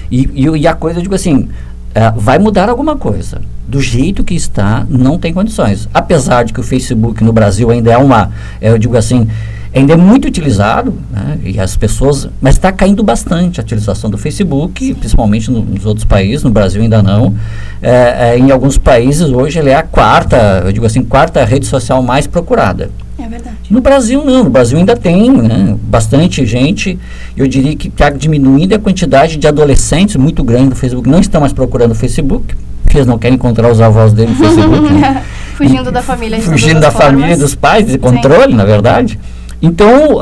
E, 0.09 0.29
e, 0.33 0.45
e 0.45 0.67
a 0.67 0.73
coisa, 0.73 0.99
eu 0.99 1.03
digo 1.03 1.15
assim, 1.15 1.49
é, 1.93 2.11
vai 2.11 2.39
mudar 2.39 2.69
alguma 2.69 2.95
coisa. 2.95 3.41
Do 3.67 3.79
jeito 3.79 4.23
que 4.23 4.33
está, 4.33 4.85
não 4.89 5.17
tem 5.17 5.33
condições. 5.33 5.87
Apesar 5.93 6.43
de 6.43 6.51
que 6.51 6.59
o 6.59 6.63
Facebook 6.63 7.23
no 7.23 7.31
Brasil 7.31 7.69
ainda 7.69 7.91
é 7.91 7.97
uma, 7.97 8.31
eu 8.61 8.77
digo 8.77 8.97
assim, 8.97 9.29
ainda 9.73 9.93
é 9.93 9.95
muito 9.95 10.27
utilizado, 10.27 10.93
né, 11.09 11.37
e 11.43 11.59
as 11.59 11.77
pessoas, 11.77 12.27
mas 12.41 12.55
está 12.55 12.71
caindo 12.71 13.03
bastante 13.03 13.59
a 13.59 13.63
utilização 13.63 14.09
do 14.09 14.17
Facebook, 14.17 14.93
principalmente 14.95 15.49
no, 15.49 15.61
nos 15.61 15.85
outros 15.85 16.05
países, 16.05 16.43
no 16.43 16.49
Brasil 16.49 16.81
ainda 16.81 17.01
não. 17.01 17.33
É, 17.81 18.31
é, 18.31 18.37
em 18.37 18.51
alguns 18.51 18.77
países 18.77 19.29
hoje 19.29 19.59
ele 19.59 19.69
é 19.69 19.75
a 19.75 19.83
quarta, 19.83 20.63
eu 20.65 20.71
digo 20.71 20.85
assim, 20.85 21.03
quarta 21.03 21.43
rede 21.45 21.65
social 21.65 22.03
mais 22.03 22.27
procurada. 22.27 22.89
É 23.17 23.27
verdade. 23.27 23.55
No 23.69 23.79
Brasil 23.79 24.25
não, 24.25 24.43
no 24.43 24.49
Brasil 24.49 24.77
ainda 24.77 24.97
tem 24.97 25.31
né, 25.31 25.75
bastante 25.83 26.45
gente, 26.45 26.99
eu 27.37 27.47
diria 27.47 27.75
que 27.75 27.87
está 27.87 28.09
diminuindo 28.09 28.73
a 28.73 28.79
quantidade 28.79 29.37
de 29.37 29.47
adolescentes 29.47 30.15
muito 30.17 30.43
grande 30.43 30.69
no 30.69 30.75
Facebook, 30.75 31.07
não 31.07 31.19
estão 31.19 31.39
mais 31.39 31.53
procurando 31.53 31.91
o 31.91 31.95
Facebook, 31.95 32.55
porque 32.83 32.97
eles 32.97 33.07
não 33.07 33.17
querem 33.17 33.35
encontrar 33.35 33.71
os 33.71 33.79
avós 33.79 34.11
dele 34.11 34.31
no 34.31 34.35
Facebook. 34.43 34.93
Né? 34.93 35.23
fugindo 35.61 35.91
da 35.91 36.01
família. 36.01 36.41
Fugindo 36.41 36.79
da 36.79 36.91
formas. 36.91 37.11
família, 37.11 37.37
dos 37.37 37.55
pais, 37.55 37.85
de 37.85 37.97
controle, 37.97 38.51
Sim. 38.51 38.57
na 38.57 38.65
verdade. 38.65 39.19
Então, 39.61 40.19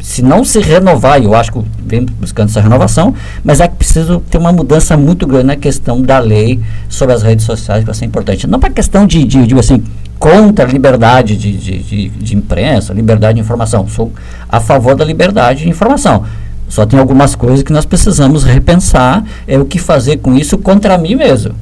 se 0.00 0.22
não 0.22 0.44
se 0.44 0.58
renovar, 0.58 1.22
eu 1.22 1.34
acho 1.34 1.52
que 1.52 1.62
vem 1.86 2.04
buscando 2.04 2.48
essa 2.48 2.60
renovação, 2.60 3.14
mas 3.44 3.60
é 3.60 3.68
que 3.68 3.76
precisa 3.76 4.20
ter 4.28 4.38
uma 4.38 4.52
mudança 4.52 4.96
muito 4.96 5.26
grande 5.26 5.46
na 5.46 5.56
questão 5.56 6.02
da 6.02 6.18
lei 6.18 6.60
sobre 6.88 7.14
as 7.14 7.22
redes 7.22 7.44
sociais, 7.44 7.80
que 7.80 7.86
vai 7.86 7.94
ser 7.94 8.06
importante. 8.06 8.46
Não 8.46 8.58
para 8.58 8.70
questão 8.70 9.06
de, 9.06 9.24
de, 9.24 9.58
assim, 9.58 9.84
contra 10.18 10.64
a 10.64 10.68
liberdade 10.68 11.36
de, 11.36 11.56
de, 11.56 11.78
de, 11.78 12.08
de 12.08 12.36
imprensa, 12.36 12.92
liberdade 12.92 13.34
de 13.34 13.40
informação. 13.40 13.86
Sou 13.86 14.12
a 14.48 14.58
favor 14.58 14.96
da 14.96 15.04
liberdade 15.04 15.62
de 15.62 15.68
informação. 15.68 16.24
Só 16.68 16.86
tem 16.86 16.98
algumas 16.98 17.34
coisas 17.34 17.62
que 17.62 17.72
nós 17.72 17.84
precisamos 17.84 18.44
repensar, 18.44 19.24
é 19.46 19.58
o 19.58 19.64
que 19.64 19.78
fazer 19.78 20.18
com 20.18 20.36
isso 20.36 20.58
contra 20.58 20.96
mim 20.98 21.14
mesmo. 21.14 21.54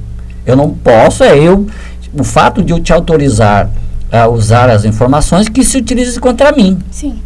Eu 0.47 0.57
não 0.57 0.71
posso, 0.71 1.23
é 1.25 1.39
eu, 1.39 1.67
o 2.13 2.25
fato 2.25 2.63
de 2.63 2.73
eu 2.73 2.81
te 2.81 2.93
autorizar 2.93 3.71
a 4.11 4.29
usar 4.29 4.71
as 4.71 4.85
informações 4.85 5.49
que 5.49 5.65
se 5.65 5.79
utilize 5.79 6.19
contra 6.19 6.53
mim. 6.53 6.79
Sim. 6.91 7.21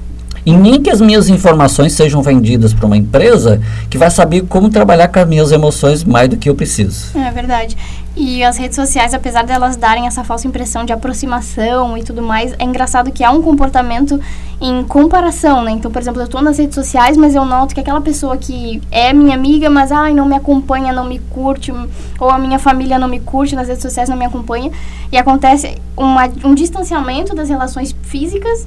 E 0.44 0.52
nem 0.52 0.82
que 0.82 0.90
as 0.90 1.00
minhas 1.00 1.28
informações 1.28 1.92
sejam 1.92 2.20
vendidas 2.20 2.74
para 2.74 2.86
uma 2.86 2.96
empresa 2.96 3.60
que 3.88 3.96
vai 3.96 4.10
saber 4.10 4.42
como 4.48 4.68
trabalhar 4.68 5.08
com 5.08 5.20
as 5.20 5.28
minhas 5.28 5.52
emoções 5.52 6.02
mais 6.02 6.28
do 6.28 6.36
que 6.36 6.48
eu 6.48 6.54
preciso. 6.54 7.16
É 7.16 7.30
verdade. 7.30 7.76
E 8.14 8.42
as 8.42 8.58
redes 8.58 8.76
sociais, 8.76 9.14
apesar 9.14 9.44
delas 9.44 9.76
darem 9.76 10.06
essa 10.06 10.22
falsa 10.22 10.46
impressão 10.46 10.84
de 10.84 10.92
aproximação 10.92 11.96
e 11.96 12.02
tudo 12.02 12.20
mais, 12.20 12.52
é 12.58 12.64
engraçado 12.64 13.10
que 13.10 13.24
há 13.24 13.30
um 13.30 13.40
comportamento 13.40 14.20
em 14.60 14.84
comparação, 14.84 15.64
né? 15.64 15.70
Então, 15.70 15.90
por 15.90 16.00
exemplo, 16.00 16.20
eu 16.20 16.26
estou 16.26 16.42
nas 16.42 16.58
redes 16.58 16.74
sociais, 16.74 17.16
mas 17.16 17.34
eu 17.34 17.44
noto 17.44 17.74
que 17.74 17.80
aquela 17.80 18.00
pessoa 18.00 18.36
que 18.36 18.82
é 18.90 19.12
minha 19.12 19.34
amiga, 19.34 19.70
mas 19.70 19.90
ai, 19.90 20.12
não 20.12 20.26
me 20.26 20.36
acompanha, 20.36 20.92
não 20.92 21.04
me 21.06 21.20
curte, 21.30 21.72
ou 22.20 22.30
a 22.30 22.38
minha 22.38 22.58
família 22.58 22.98
não 22.98 23.08
me 23.08 23.18
curte 23.18 23.56
nas 23.56 23.68
redes 23.68 23.82
sociais, 23.82 24.08
não 24.08 24.16
me 24.16 24.26
acompanha, 24.26 24.70
e 25.10 25.16
acontece 25.16 25.76
uma, 25.96 26.28
um 26.44 26.54
distanciamento 26.54 27.34
das 27.34 27.48
relações 27.48 27.94
físicas 28.02 28.66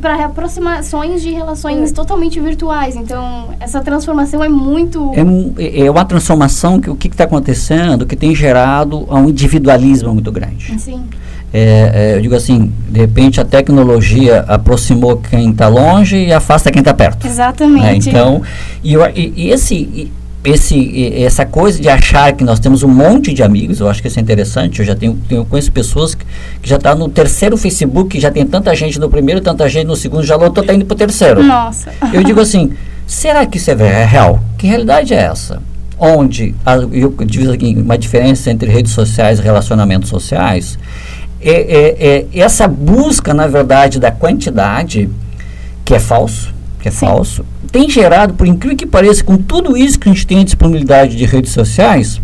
para 0.00 0.26
aproximações 0.26 1.22
de 1.22 1.30
relações 1.30 1.90
é. 1.90 1.94
totalmente 1.94 2.38
virtuais. 2.40 2.94
Então, 2.94 3.48
essa 3.58 3.80
transformação 3.80 4.44
é 4.44 4.48
muito. 4.48 5.12
É, 5.58 5.86
é 5.86 5.90
uma 5.90 6.04
transformação 6.04 6.80
que 6.80 6.90
o 6.90 6.96
que 6.96 7.08
está 7.08 7.24
acontecendo 7.24 8.06
que 8.06 8.16
tem 8.16 8.34
gerado 8.34 9.06
um 9.10 9.28
individualismo 9.28 10.12
muito 10.12 10.30
grande. 10.30 10.78
Sim. 10.78 11.02
É, 11.52 12.12
é, 12.12 12.16
eu 12.16 12.20
digo 12.20 12.34
assim, 12.34 12.70
de 12.90 13.00
repente 13.00 13.40
a 13.40 13.44
tecnologia 13.44 14.44
aproximou 14.46 15.16
quem 15.16 15.50
está 15.50 15.66
longe 15.66 16.16
e 16.16 16.32
afasta 16.32 16.70
quem 16.70 16.80
está 16.80 16.92
perto. 16.92 17.26
Exatamente. 17.26 17.82
Né? 17.82 17.94
Então, 18.10 18.42
e, 18.84 18.94
e, 18.94 19.32
e 19.36 19.50
esse, 19.50 20.12
esse, 20.50 21.22
essa 21.22 21.44
coisa 21.44 21.80
de 21.80 21.88
achar 21.88 22.32
que 22.32 22.42
nós 22.42 22.58
temos 22.58 22.82
um 22.82 22.88
monte 22.88 23.34
de 23.34 23.42
amigos, 23.42 23.80
eu 23.80 23.88
acho 23.88 24.00
que 24.00 24.08
isso 24.08 24.18
é 24.18 24.22
interessante. 24.22 24.80
Eu 24.80 24.86
já 24.86 24.94
tenho, 24.94 25.18
tenho 25.28 25.44
conheço 25.44 25.70
pessoas 25.70 26.14
que, 26.14 26.24
que 26.62 26.68
já 26.68 26.76
estão 26.76 26.92
tá 26.92 26.98
no 26.98 27.08
terceiro 27.08 27.56
Facebook, 27.56 28.18
já 28.18 28.30
tem 28.30 28.46
tanta 28.46 28.74
gente 28.74 28.98
no 28.98 29.10
primeiro, 29.10 29.40
tanta 29.40 29.68
gente 29.68 29.86
no 29.86 29.96
segundo, 29.96 30.24
já 30.24 30.36
lotou, 30.36 30.62
está 30.62 30.72
indo 30.72 30.86
para 30.86 30.94
o 30.94 30.98
terceiro. 30.98 31.42
Nossa. 31.42 31.92
Eu 32.12 32.22
digo 32.22 32.40
assim, 32.40 32.72
será 33.06 33.44
que 33.44 33.58
isso 33.58 33.70
é 33.70 34.04
real? 34.04 34.42
Que 34.56 34.66
realidade 34.66 35.12
é 35.12 35.18
essa? 35.18 35.62
Onde, 36.00 36.54
a, 36.64 36.76
eu 36.76 37.10
divido 37.26 37.50
aqui 37.50 37.74
uma 37.76 37.98
diferença 37.98 38.52
entre 38.52 38.70
redes 38.70 38.92
sociais 38.92 39.40
e 39.40 39.42
relacionamentos 39.42 40.08
sociais, 40.08 40.78
é, 41.40 41.50
é, 41.50 42.26
é 42.32 42.40
essa 42.40 42.68
busca, 42.68 43.34
na 43.34 43.48
verdade, 43.48 43.98
da 43.98 44.12
quantidade, 44.12 45.10
que 45.84 45.94
é 45.94 45.98
falso, 45.98 46.54
que 46.80 46.86
é 46.86 46.92
Sim. 46.92 46.98
falso, 46.98 47.44
tem 47.70 47.88
gerado, 47.88 48.34
por 48.34 48.46
incrível 48.46 48.76
que 48.76 48.86
pareça, 48.86 49.22
com 49.22 49.36
tudo 49.36 49.76
isso 49.76 49.98
que 49.98 50.08
a 50.08 50.12
gente 50.12 50.26
tem 50.26 50.44
disponibilidade 50.44 51.16
de 51.16 51.24
redes 51.24 51.52
sociais, 51.52 52.20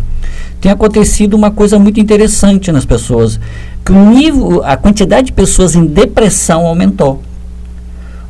tem 0.59 0.71
acontecido 0.71 1.35
uma 1.35 1.51
coisa 1.51 1.77
muito 1.77 1.99
interessante 1.99 2.71
nas 2.71 2.85
pessoas, 2.85 3.39
que 3.85 3.91
o 3.91 4.09
nível, 4.09 4.63
a 4.63 4.75
quantidade 4.75 5.27
de 5.27 5.33
pessoas 5.33 5.75
em 5.75 5.85
depressão 5.85 6.65
aumentou. 6.65 7.21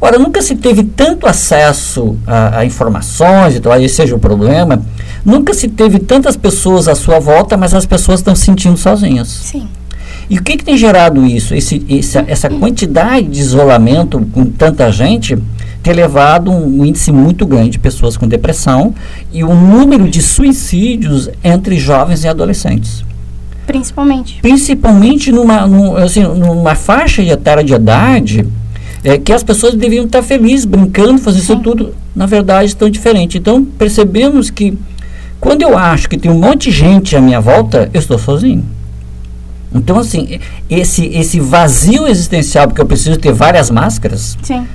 Ora, 0.02 0.20
nunca 0.20 0.42
se 0.42 0.56
teve 0.56 0.84
tanto 0.84 1.26
acesso 1.26 2.18
a, 2.28 2.60
a 2.60 2.66
informações 2.66 3.56
e 3.56 3.60
tal, 3.60 3.80
esse 3.82 3.96
seja 3.96 4.16
o 4.16 4.20
problema, 4.20 4.82
nunca 5.24 5.54
se 5.54 5.70
teve 5.70 6.00
tantas 6.00 6.36
pessoas 6.36 6.88
à 6.88 6.96
sua 6.96 7.20
volta, 7.20 7.56
mas 7.56 7.74
as 7.74 7.86
pessoas 7.86 8.20
estão 8.20 8.36
se 8.36 8.44
sentindo 8.44 8.78
sozinhas. 8.78 9.30
Sim. 9.30 9.68
E 10.30 10.38
o 10.38 10.44
que, 10.44 10.58
que 10.58 10.66
tem 10.66 10.78
gerado 10.78 11.26
isso? 11.26 11.54
Esse, 11.56 11.86
essa, 11.90 12.26
essa 12.28 12.50
quantidade 12.50 13.28
de 13.28 13.40
isolamento 13.40 14.20
com 14.34 14.46
tanta 14.46 14.92
gente 14.92 15.38
ter 15.86 15.94
levado 15.94 16.50
um 16.50 16.84
índice 16.84 17.12
muito 17.12 17.46
grande 17.46 17.70
de 17.72 17.80
pessoas 17.80 18.18
com 18.18 18.28
depressão 18.28 18.96
e 19.32 19.44
um 19.44 19.54
número 19.54 20.10
de 20.10 20.20
suicídios 20.20 21.30
entre 21.44 21.78
jovens 21.78 22.24
e 22.24 22.28
adolescentes. 22.28 23.06
Principalmente. 23.68 24.40
Principalmente 24.42 25.32
numa, 25.32 25.68
numa, 25.68 26.00
assim, 26.04 26.24
numa 26.24 26.74
faixa 26.74 27.22
etária 27.22 27.64
de 27.64 27.72
idade 27.72 28.48
é, 29.04 29.20
que 29.20 29.32
as 29.32 29.44
pessoas 29.44 29.76
deviam 29.76 30.06
estar 30.06 30.24
felizes, 30.24 30.66
brincando, 30.66 31.20
fazendo 31.20 31.44
isso 31.44 31.56
tudo. 31.58 31.94
Na 32.16 32.26
verdade, 32.26 32.66
estão 32.66 32.90
diferentes. 32.90 33.40
Então, 33.40 33.64
percebemos 33.64 34.50
que 34.50 34.76
quando 35.40 35.62
eu 35.62 35.78
acho 35.78 36.10
que 36.10 36.18
tem 36.18 36.32
um 36.32 36.40
monte 36.40 36.72
de 36.72 36.78
gente 36.78 37.16
à 37.16 37.22
minha 37.22 37.40
volta, 37.40 37.92
eu 37.94 38.00
estou 38.00 38.18
sozinho. 38.18 38.66
Então, 39.72 40.00
assim, 40.00 40.40
esse, 40.68 41.06
esse 41.06 41.40
vazio 41.40 42.08
existencial, 42.08 42.68
porque 42.68 42.82
eu 42.82 42.88
preciso 42.88 43.18
ter 43.18 43.34
várias 43.34 43.70
máscaras. 43.70 44.36
Sim 44.42 44.66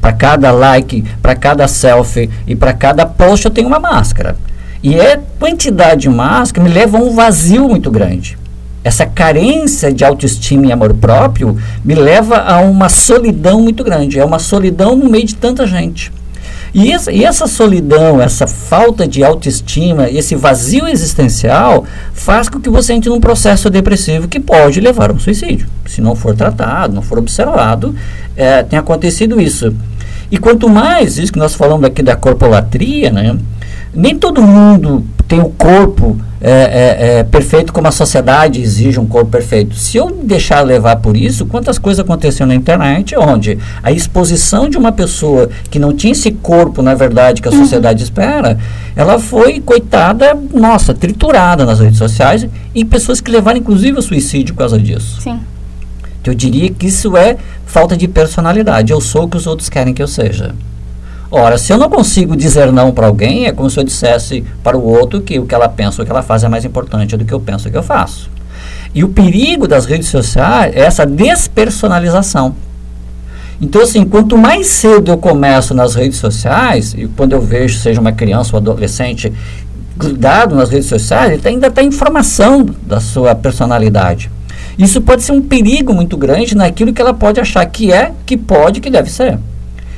para 0.00 0.12
cada 0.12 0.50
like, 0.50 1.04
para 1.22 1.34
cada 1.34 1.68
selfie 1.68 2.30
e 2.46 2.56
para 2.56 2.72
cada 2.72 3.06
post 3.06 3.44
eu 3.46 3.50
tenho 3.50 3.68
uma 3.68 3.78
máscara. 3.78 4.36
E 4.82 4.98
é 4.98 5.20
quantidade 5.38 6.02
de 6.02 6.08
máscara 6.08 6.66
me 6.66 6.72
leva 6.72 6.98
a 6.98 7.00
um 7.00 7.14
vazio 7.14 7.68
muito 7.68 7.90
grande. 7.90 8.38
Essa 8.82 9.04
carência 9.04 9.92
de 9.92 10.04
autoestima 10.04 10.66
e 10.66 10.72
amor 10.72 10.94
próprio 10.94 11.58
me 11.84 11.94
leva 11.94 12.38
a 12.38 12.60
uma 12.60 12.88
solidão 12.88 13.60
muito 13.60 13.84
grande. 13.84 14.18
É 14.18 14.24
uma 14.24 14.38
solidão 14.38 14.96
no 14.96 15.10
meio 15.10 15.26
de 15.26 15.34
tanta 15.34 15.66
gente. 15.66 16.10
E 16.72 16.92
essa, 16.92 17.10
e 17.12 17.24
essa 17.24 17.46
solidão, 17.46 18.20
essa 18.20 18.46
falta 18.46 19.06
de 19.06 19.24
autoestima, 19.24 20.08
esse 20.08 20.36
vazio 20.36 20.86
existencial 20.86 21.84
faz 22.12 22.48
com 22.48 22.60
que 22.60 22.70
você 22.70 22.92
entre 22.92 23.10
num 23.10 23.20
processo 23.20 23.68
depressivo 23.68 24.28
que 24.28 24.38
pode 24.38 24.80
levar 24.80 25.10
a 25.10 25.14
um 25.14 25.18
suicídio. 25.18 25.68
Se 25.86 26.00
não 26.00 26.14
for 26.14 26.34
tratado, 26.34 26.94
não 26.94 27.02
for 27.02 27.18
observado, 27.18 27.94
é, 28.36 28.62
tem 28.62 28.78
acontecido 28.78 29.40
isso. 29.40 29.74
E 30.30 30.38
quanto 30.38 30.68
mais, 30.68 31.18
isso 31.18 31.32
que 31.32 31.38
nós 31.38 31.54
falamos 31.54 31.84
aqui 31.84 32.02
da 32.02 32.14
corpolatria, 32.14 33.10
né? 33.10 33.36
nem 33.92 34.16
todo 34.16 34.40
mundo 34.40 35.04
tem 35.26 35.40
o 35.40 35.50
corpo 35.50 36.20
é, 36.40 36.50
é, 36.50 37.18
é, 37.18 37.22
perfeito 37.22 37.72
como 37.72 37.86
a 37.86 37.90
sociedade 37.90 38.60
exige 38.60 38.98
um 38.98 39.06
corpo 39.06 39.30
perfeito. 39.30 39.74
Se 39.74 39.98
eu 39.98 40.10
deixar 40.10 40.62
levar 40.62 40.96
por 40.96 41.16
isso, 41.16 41.44
quantas 41.44 41.78
coisas 41.78 42.02
aconteceram 42.02 42.48
na 42.48 42.54
internet 42.54 43.14
onde 43.16 43.58
a 43.82 43.92
exposição 43.92 44.68
de 44.68 44.78
uma 44.78 44.90
pessoa 44.90 45.50
que 45.70 45.78
não 45.78 45.94
tinha 45.94 46.12
esse 46.12 46.30
corpo, 46.30 46.80
na 46.80 46.94
verdade, 46.94 47.42
que 47.42 47.48
a 47.48 47.50
uhum. 47.50 47.60
sociedade 47.60 48.02
espera, 48.02 48.58
ela 48.96 49.18
foi, 49.18 49.60
coitada, 49.60 50.34
nossa, 50.52 50.94
triturada 50.94 51.66
nas 51.66 51.78
redes 51.78 51.98
sociais 51.98 52.46
e 52.74 52.84
pessoas 52.84 53.20
que 53.20 53.30
levaram, 53.30 53.58
inclusive, 53.58 53.96
ao 53.96 54.02
suicídio 54.02 54.54
por 54.54 54.60
causa 54.60 54.78
disso. 54.78 55.20
Sim. 55.20 55.38
Eu 56.24 56.34
diria 56.34 56.70
que 56.70 56.86
isso 56.86 57.16
é 57.16 57.36
falta 57.66 57.96
de 57.96 58.06
personalidade. 58.06 58.92
Eu 58.92 59.00
sou 59.00 59.24
o 59.24 59.28
que 59.28 59.36
os 59.36 59.46
outros 59.46 59.68
querem 59.68 59.94
que 59.94 60.02
eu 60.02 60.08
seja. 60.08 60.54
Ora, 61.30 61.56
se 61.56 61.72
eu 61.72 61.78
não 61.78 61.88
consigo 61.88 62.36
dizer 62.36 62.72
não 62.72 62.90
para 62.90 63.06
alguém, 63.06 63.46
é 63.46 63.52
como 63.52 63.70
se 63.70 63.78
eu 63.78 63.84
dissesse 63.84 64.44
para 64.64 64.76
o 64.76 64.84
outro 64.84 65.20
que 65.20 65.38
o 65.38 65.46
que 65.46 65.54
ela 65.54 65.68
pensa, 65.68 66.02
o 66.02 66.04
que 66.04 66.10
ela 66.10 66.22
faz 66.22 66.42
é 66.42 66.48
mais 66.48 66.64
importante 66.64 67.16
do 67.16 67.24
que 67.24 67.32
eu 67.32 67.38
penso 67.38 67.70
que 67.70 67.76
eu 67.76 67.82
faço. 67.82 68.28
E 68.92 69.04
o 69.04 69.08
perigo 69.08 69.68
das 69.68 69.86
redes 69.86 70.08
sociais 70.08 70.74
é 70.74 70.80
essa 70.80 71.06
despersonalização. 71.06 72.56
Então, 73.60 73.82
assim, 73.82 74.04
quanto 74.04 74.36
mais 74.36 74.66
cedo 74.66 75.12
eu 75.12 75.18
começo 75.18 75.72
nas 75.72 75.94
redes 75.94 76.18
sociais, 76.18 76.94
e 76.96 77.06
quando 77.06 77.32
eu 77.32 77.40
vejo, 77.40 77.78
seja 77.78 78.00
uma 78.00 78.10
criança 78.10 78.56
ou 78.56 78.58
adolescente, 78.58 79.32
grudado 79.96 80.56
nas 80.56 80.70
redes 80.70 80.88
sociais, 80.88 81.32
ele 81.32 81.42
ainda 81.46 81.68
está 81.68 81.82
em 81.82 81.92
formação 81.92 82.66
da 82.86 82.98
sua 82.98 83.34
personalidade. 83.34 84.30
Isso 84.78 85.00
pode 85.00 85.22
ser 85.22 85.32
um 85.32 85.42
perigo 85.42 85.92
muito 85.92 86.16
grande 86.16 86.56
naquilo 86.56 86.92
que 86.92 87.02
ela 87.02 87.12
pode 87.12 87.38
achar 87.38 87.64
que 87.66 87.92
é, 87.92 88.12
que 88.24 88.36
pode, 88.36 88.80
que 88.80 88.90
deve 88.90 89.10
ser. 89.10 89.38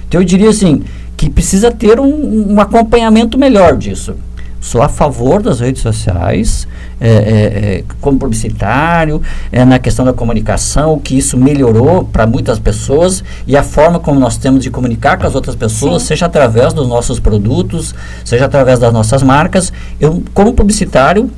Então, 0.09 0.21
eu 0.21 0.25
diria 0.25 0.51
assim, 0.51 0.83
que 1.23 1.31
precisa 1.31 1.71
ter 1.71 2.01
um, 2.01 2.53
um 2.53 2.61
acompanhamento 2.61 3.39
melhor 3.39 3.77
disso. 3.77 4.17
Sou 4.61 4.83
a 4.83 4.89
favor 4.89 5.41
das 5.41 5.61
redes 5.61 5.81
sociais, 5.81 6.67
é, 7.01 7.09
é, 7.09 7.15
é, 7.15 7.85
como 8.01 8.19
publicitário, 8.19 9.23
é, 9.53 9.65
na 9.65 9.79
questão 9.79 10.05
da 10.05 10.13
comunicação, 10.13 10.99
que 10.99 11.17
isso 11.17 11.39
melhorou 11.39 12.03
para 12.03 12.27
muitas 12.27 12.59
pessoas 12.59 13.23
e 13.47 13.57
a 13.57 13.63
forma 13.63 14.01
como 14.01 14.19
nós 14.19 14.37
temos 14.37 14.65
de 14.65 14.71
comunicar 14.71 15.17
com 15.17 15.25
as 15.25 15.37
outras 15.37 15.55
pessoas, 15.55 16.03
Sim. 16.03 16.09
seja 16.09 16.27
através 16.27 16.73
dos 16.73 16.89
nossos 16.89 17.21
produtos, 17.21 17.95
seja 18.25 18.47
através 18.47 18.81
das 18.81 18.93
nossas 18.93 19.23
marcas. 19.23 19.73
Eu, 20.01 20.25
como 20.35 20.53
publicitário, 20.53 21.31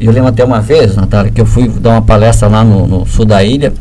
eu 0.00 0.10
lembro 0.10 0.30
até 0.30 0.44
uma 0.44 0.60
vez, 0.60 0.96
Natália, 0.96 1.30
que 1.30 1.40
eu 1.40 1.46
fui 1.46 1.68
dar 1.68 1.90
uma 1.90 2.02
palestra 2.02 2.48
lá 2.48 2.64
no, 2.64 2.88
no 2.88 3.06
sul 3.06 3.24
da 3.24 3.44
ilha 3.44 3.72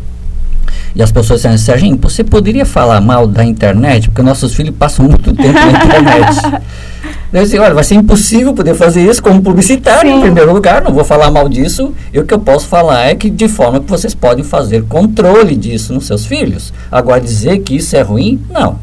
e 0.98 1.04
as 1.04 1.12
pessoas 1.12 1.44
dizem, 1.44 1.58
Serginho, 1.60 1.96
você 2.02 2.24
poderia 2.24 2.66
falar 2.66 3.00
mal 3.00 3.28
da 3.28 3.46
internet? 3.46 4.10
Porque 4.10 4.24
nossos 4.24 4.56
filhos 4.56 4.76
passam 4.76 5.06
muito 5.06 5.32
tempo 5.32 5.54
na 5.54 5.86
internet. 5.86 6.64
Eu 7.32 7.44
disse, 7.44 7.60
olha, 7.60 7.74
vai 7.74 7.84
ser 7.84 7.96
impossível 7.96 8.54
poder 8.54 8.74
fazer 8.74 9.08
isso 9.08 9.22
como 9.22 9.42
publicitário, 9.42 10.10
Sim. 10.10 10.18
em 10.18 10.22
primeiro 10.22 10.52
lugar, 10.52 10.82
não 10.82 10.94
vou 10.94 11.04
falar 11.04 11.30
mal 11.30 11.48
disso. 11.48 11.94
E 12.12 12.20
o 12.20 12.26
que 12.26 12.34
eu 12.34 12.40
posso 12.40 12.68
falar 12.68 13.06
é 13.06 13.16
que 13.16 13.30
de 13.30 13.50
forma 13.50 13.82
que 13.82 13.90
vocês 13.90 14.16
podem 14.16 14.46
fazer 14.46 14.86
controle 14.86 15.54
disso 15.56 15.94
nos 15.94 16.08
seus 16.08 16.26
filhos. 16.26 16.74
Agora, 16.90 17.20
dizer 17.20 17.60
que 17.60 17.76
isso 17.76 17.96
é 17.98 18.02
ruim, 18.02 18.40
não. 18.50 18.80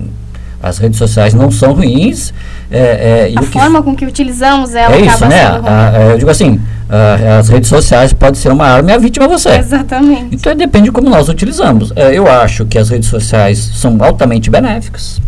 As 0.64 0.79
redes 0.79 0.96
sociais 0.96 1.35
não 1.35 1.50
são 1.50 1.74
ruins. 1.74 2.33
É, 2.70 3.31
é, 3.31 3.38
a 3.38 3.42
forma 3.42 3.81
que 3.81 3.85
com 3.85 3.94
que 3.94 4.07
utilizamos 4.07 4.74
ela 4.74 4.96
é 4.96 5.03
isso, 5.03 5.27
né? 5.27 5.44
A, 5.44 6.11
eu 6.12 6.18
digo 6.18 6.31
assim, 6.31 6.59
a, 6.88 7.38
as 7.38 7.50
redes 7.50 7.68
sociais 7.68 8.14
podem 8.14 8.40
ser 8.40 8.50
uma 8.50 8.66
arma 8.66 8.90
e 8.90 8.94
a 8.94 8.98
vítima 8.98 9.27
é 9.27 9.29
você. 9.29 9.50
Exatamente. 9.50 10.35
Então 10.35 10.57
depende 10.57 10.87
de 10.87 10.92
como 10.92 11.11
nós 11.11 11.29
utilizamos. 11.29 11.92
É, 11.94 12.16
eu 12.16 12.27
acho 12.27 12.64
que 12.64 12.79
as 12.79 12.88
redes 12.88 13.11
sociais 13.11 13.59
são 13.74 13.98
altamente 14.00 14.48
benéficas. 14.48 15.20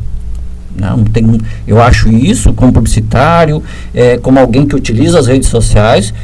Não, 0.75 1.05
tem, 1.05 1.38
eu 1.66 1.83
acho 1.83 2.09
isso 2.09 2.55
como 2.55 2.72
publicitário, 2.72 3.62
é, 3.94 4.16
como 4.16 4.38
alguém 4.38 4.66
que 4.66 4.75
utiliza 4.75 5.18
as 5.18 5.27
redes 5.27 5.49
sociais, 5.51 6.14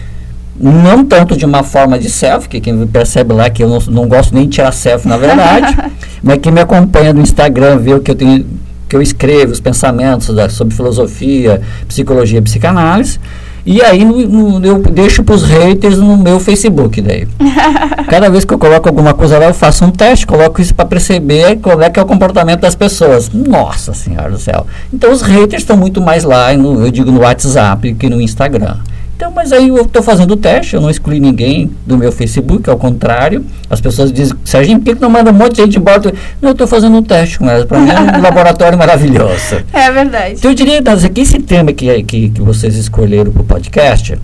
não 0.58 1.04
tanto 1.04 1.36
de 1.36 1.44
uma 1.44 1.62
forma 1.62 1.98
de 1.98 2.08
selfie, 2.08 2.48
que 2.48 2.60
quem 2.60 2.86
percebe 2.86 3.34
lá 3.34 3.50
que 3.50 3.62
eu 3.62 3.68
não, 3.68 3.78
não 3.88 4.08
gosto 4.08 4.34
nem 4.34 4.44
de 4.44 4.56
tirar 4.56 4.72
selfie 4.72 5.08
na 5.08 5.18
verdade, 5.18 5.76
mas 6.22 6.38
quem 6.38 6.50
me 6.50 6.60
acompanha 6.60 7.12
no 7.12 7.20
Instagram 7.20 7.78
vê 7.78 7.92
o 7.92 8.00
que 8.00 8.10
eu 8.10 8.14
tenho 8.14 8.46
que 8.92 8.96
eu 8.96 9.00
escrevo 9.00 9.52
os 9.52 9.60
pensamentos 9.60 10.36
da, 10.36 10.50
sobre 10.50 10.74
filosofia, 10.74 11.62
psicologia 11.88 12.40
e 12.40 12.42
psicanálise. 12.42 13.18
E 13.64 13.80
aí 13.80 14.04
no, 14.04 14.58
no, 14.58 14.66
eu 14.66 14.80
deixo 14.80 15.22
para 15.22 15.34
os 15.34 15.44
haters 15.44 15.96
no 15.96 16.14
meu 16.18 16.38
Facebook 16.38 17.00
daí. 17.00 17.26
Cada 18.10 18.28
vez 18.28 18.44
que 18.44 18.52
eu 18.52 18.58
coloco 18.58 18.86
alguma 18.86 19.14
coisa 19.14 19.38
lá, 19.38 19.46
eu 19.46 19.54
faço 19.54 19.82
um 19.86 19.90
teste, 19.90 20.26
coloco 20.26 20.60
isso 20.60 20.74
para 20.74 20.84
perceber 20.84 21.56
qual 21.56 21.80
é 21.80 21.88
que 21.88 21.98
é 21.98 22.02
o 22.02 22.06
comportamento 22.06 22.60
das 22.60 22.74
pessoas. 22.74 23.30
Nossa 23.32 23.94
Senhora 23.94 24.30
do 24.30 24.38
céu. 24.38 24.66
Então 24.92 25.10
os 25.10 25.22
haters 25.22 25.62
estão 25.62 25.78
muito 25.78 26.02
mais 26.02 26.22
lá, 26.22 26.52
no, 26.52 26.84
eu 26.84 26.90
digo 26.90 27.10
no 27.10 27.20
WhatsApp 27.20 27.94
que 27.94 28.10
no 28.10 28.20
Instagram. 28.20 28.76
Então, 29.16 29.30
mas 29.30 29.52
aí 29.52 29.68
eu 29.68 29.82
estou 29.82 30.02
fazendo 30.02 30.32
o 30.32 30.36
teste, 30.36 30.74
eu 30.74 30.80
não 30.80 30.90
excluí 30.90 31.20
ninguém 31.20 31.70
do 31.86 31.96
meu 31.96 32.10
Facebook, 32.10 32.68
ao 32.68 32.76
contrário. 32.76 33.44
As 33.70 33.80
pessoas 33.80 34.12
dizem, 34.12 34.36
Serginho, 34.44 34.80
por 34.80 34.96
que 34.96 35.00
não 35.00 35.10
manda 35.10 35.30
um 35.30 35.34
monte 35.34 35.56
de 35.56 35.62
gente 35.62 35.78
embora? 35.78 36.12
Não, 36.40 36.50
eu 36.50 36.52
estou 36.52 36.66
fazendo 36.66 36.96
um 36.96 37.02
teste 37.02 37.38
com 37.38 37.48
elas. 37.48 37.64
Para 37.64 37.78
mim 37.78 37.90
é 37.90 38.18
um 38.18 38.20
laboratório 38.22 38.76
maravilhoso. 38.76 39.62
É 39.72 39.90
verdade. 39.92 40.34
Então, 40.38 40.50
eu 40.50 40.54
diria, 40.54 40.82
que 40.82 41.20
esse 41.20 41.38
tema 41.38 41.72
que, 41.72 42.02
que, 42.02 42.30
que 42.30 42.40
vocês 42.40 42.74
escolheram 42.74 43.30
para 43.30 43.42
o 43.42 43.44
podcast, 43.44 44.18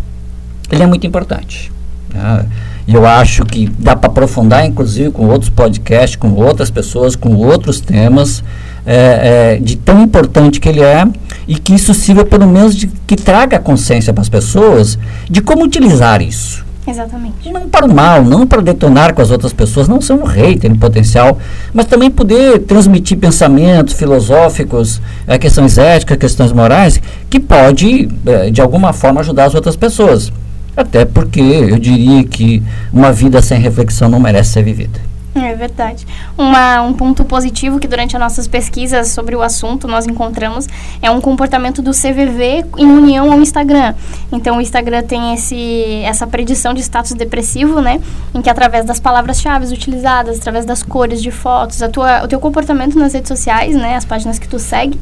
ele 0.70 0.82
é 0.82 0.86
muito 0.86 1.06
importante. 1.06 1.70
Né? 2.12 2.46
E 2.88 2.94
eu 2.94 3.06
acho 3.06 3.44
que 3.44 3.70
dá 3.78 3.94
para 3.94 4.08
aprofundar, 4.08 4.64
inclusive, 4.64 5.10
com 5.10 5.26
outros 5.26 5.50
podcasts, 5.50 6.16
com 6.16 6.32
outras 6.32 6.70
pessoas, 6.70 7.14
com 7.14 7.34
outros 7.34 7.80
temas, 7.80 8.42
é, 8.86 9.56
é, 9.56 9.60
de 9.60 9.76
tão 9.76 10.02
importante 10.02 10.58
que 10.58 10.68
ele 10.68 10.80
é 10.80 11.06
e 11.48 11.56
que 11.56 11.74
isso 11.74 11.94
sirva 11.94 12.24
pelo 12.24 12.46
menos 12.46 12.76
de 12.76 12.86
que 12.86 13.16
traga 13.16 13.58
consciência 13.58 14.12
para 14.12 14.20
as 14.20 14.28
pessoas 14.28 14.98
de 15.28 15.40
como 15.40 15.64
utilizar 15.64 16.20
isso. 16.20 16.68
Exatamente. 16.86 17.50
Não 17.50 17.68
para 17.68 17.84
o 17.84 17.94
mal, 17.94 18.24
não 18.24 18.46
para 18.46 18.62
detonar 18.62 19.12
com 19.12 19.20
as 19.20 19.30
outras 19.30 19.52
pessoas, 19.52 19.88
não 19.88 20.00
ser 20.00 20.14
um 20.14 20.24
rei, 20.24 20.56
ter 20.56 20.74
potencial, 20.76 21.38
mas 21.72 21.86
também 21.86 22.10
poder 22.10 22.60
transmitir 22.60 23.18
pensamentos 23.18 23.94
filosóficos, 23.94 25.00
é, 25.26 25.38
questões 25.38 25.76
éticas, 25.76 26.16
questões 26.16 26.52
morais, 26.52 27.00
que 27.28 27.38
pode, 27.38 28.08
é, 28.24 28.50
de 28.50 28.60
alguma 28.60 28.92
forma, 28.92 29.20
ajudar 29.20 29.44
as 29.44 29.54
outras 29.54 29.76
pessoas. 29.76 30.32
Até 30.74 31.04
porque 31.04 31.40
eu 31.40 31.78
diria 31.78 32.24
que 32.24 32.62
uma 32.92 33.12
vida 33.12 33.42
sem 33.42 33.60
reflexão 33.60 34.08
não 34.08 34.20
merece 34.20 34.52
ser 34.52 34.62
vivida. 34.62 35.07
É 35.48 35.54
verdade. 35.54 36.06
Uma, 36.36 36.82
um 36.82 36.92
ponto 36.92 37.24
positivo 37.24 37.78
que 37.78 37.86
durante 37.86 38.16
as 38.16 38.20
nossas 38.20 38.46
pesquisas 38.46 39.08
sobre 39.08 39.34
o 39.34 39.42
assunto 39.42 39.88
nós 39.88 40.06
encontramos 40.06 40.66
é 41.00 41.10
um 41.10 41.20
comportamento 41.20 41.80
do 41.80 41.92
CVV 41.92 42.64
em 42.76 42.86
união 42.86 43.32
ao 43.32 43.40
Instagram. 43.40 43.94
Então 44.30 44.58
o 44.58 44.60
Instagram 44.60 45.02
tem 45.02 45.34
esse, 45.34 46.02
essa 46.04 46.26
predição 46.26 46.74
de 46.74 46.80
status 46.80 47.12
depressivo, 47.12 47.80
né? 47.80 48.00
Em 48.34 48.42
que 48.42 48.50
através 48.50 48.84
das 48.84 49.00
palavras-chave 49.00 49.72
utilizadas, 49.72 50.38
através 50.38 50.64
das 50.64 50.82
cores 50.82 51.22
de 51.22 51.30
fotos, 51.30 51.82
a 51.82 51.88
tua, 51.88 52.24
o 52.24 52.28
teu 52.28 52.40
comportamento 52.40 52.98
nas 52.98 53.14
redes 53.14 53.28
sociais, 53.28 53.74
né? 53.74 53.96
As 53.96 54.04
páginas 54.04 54.38
que 54.38 54.48
tu 54.48 54.58
segue, 54.58 55.00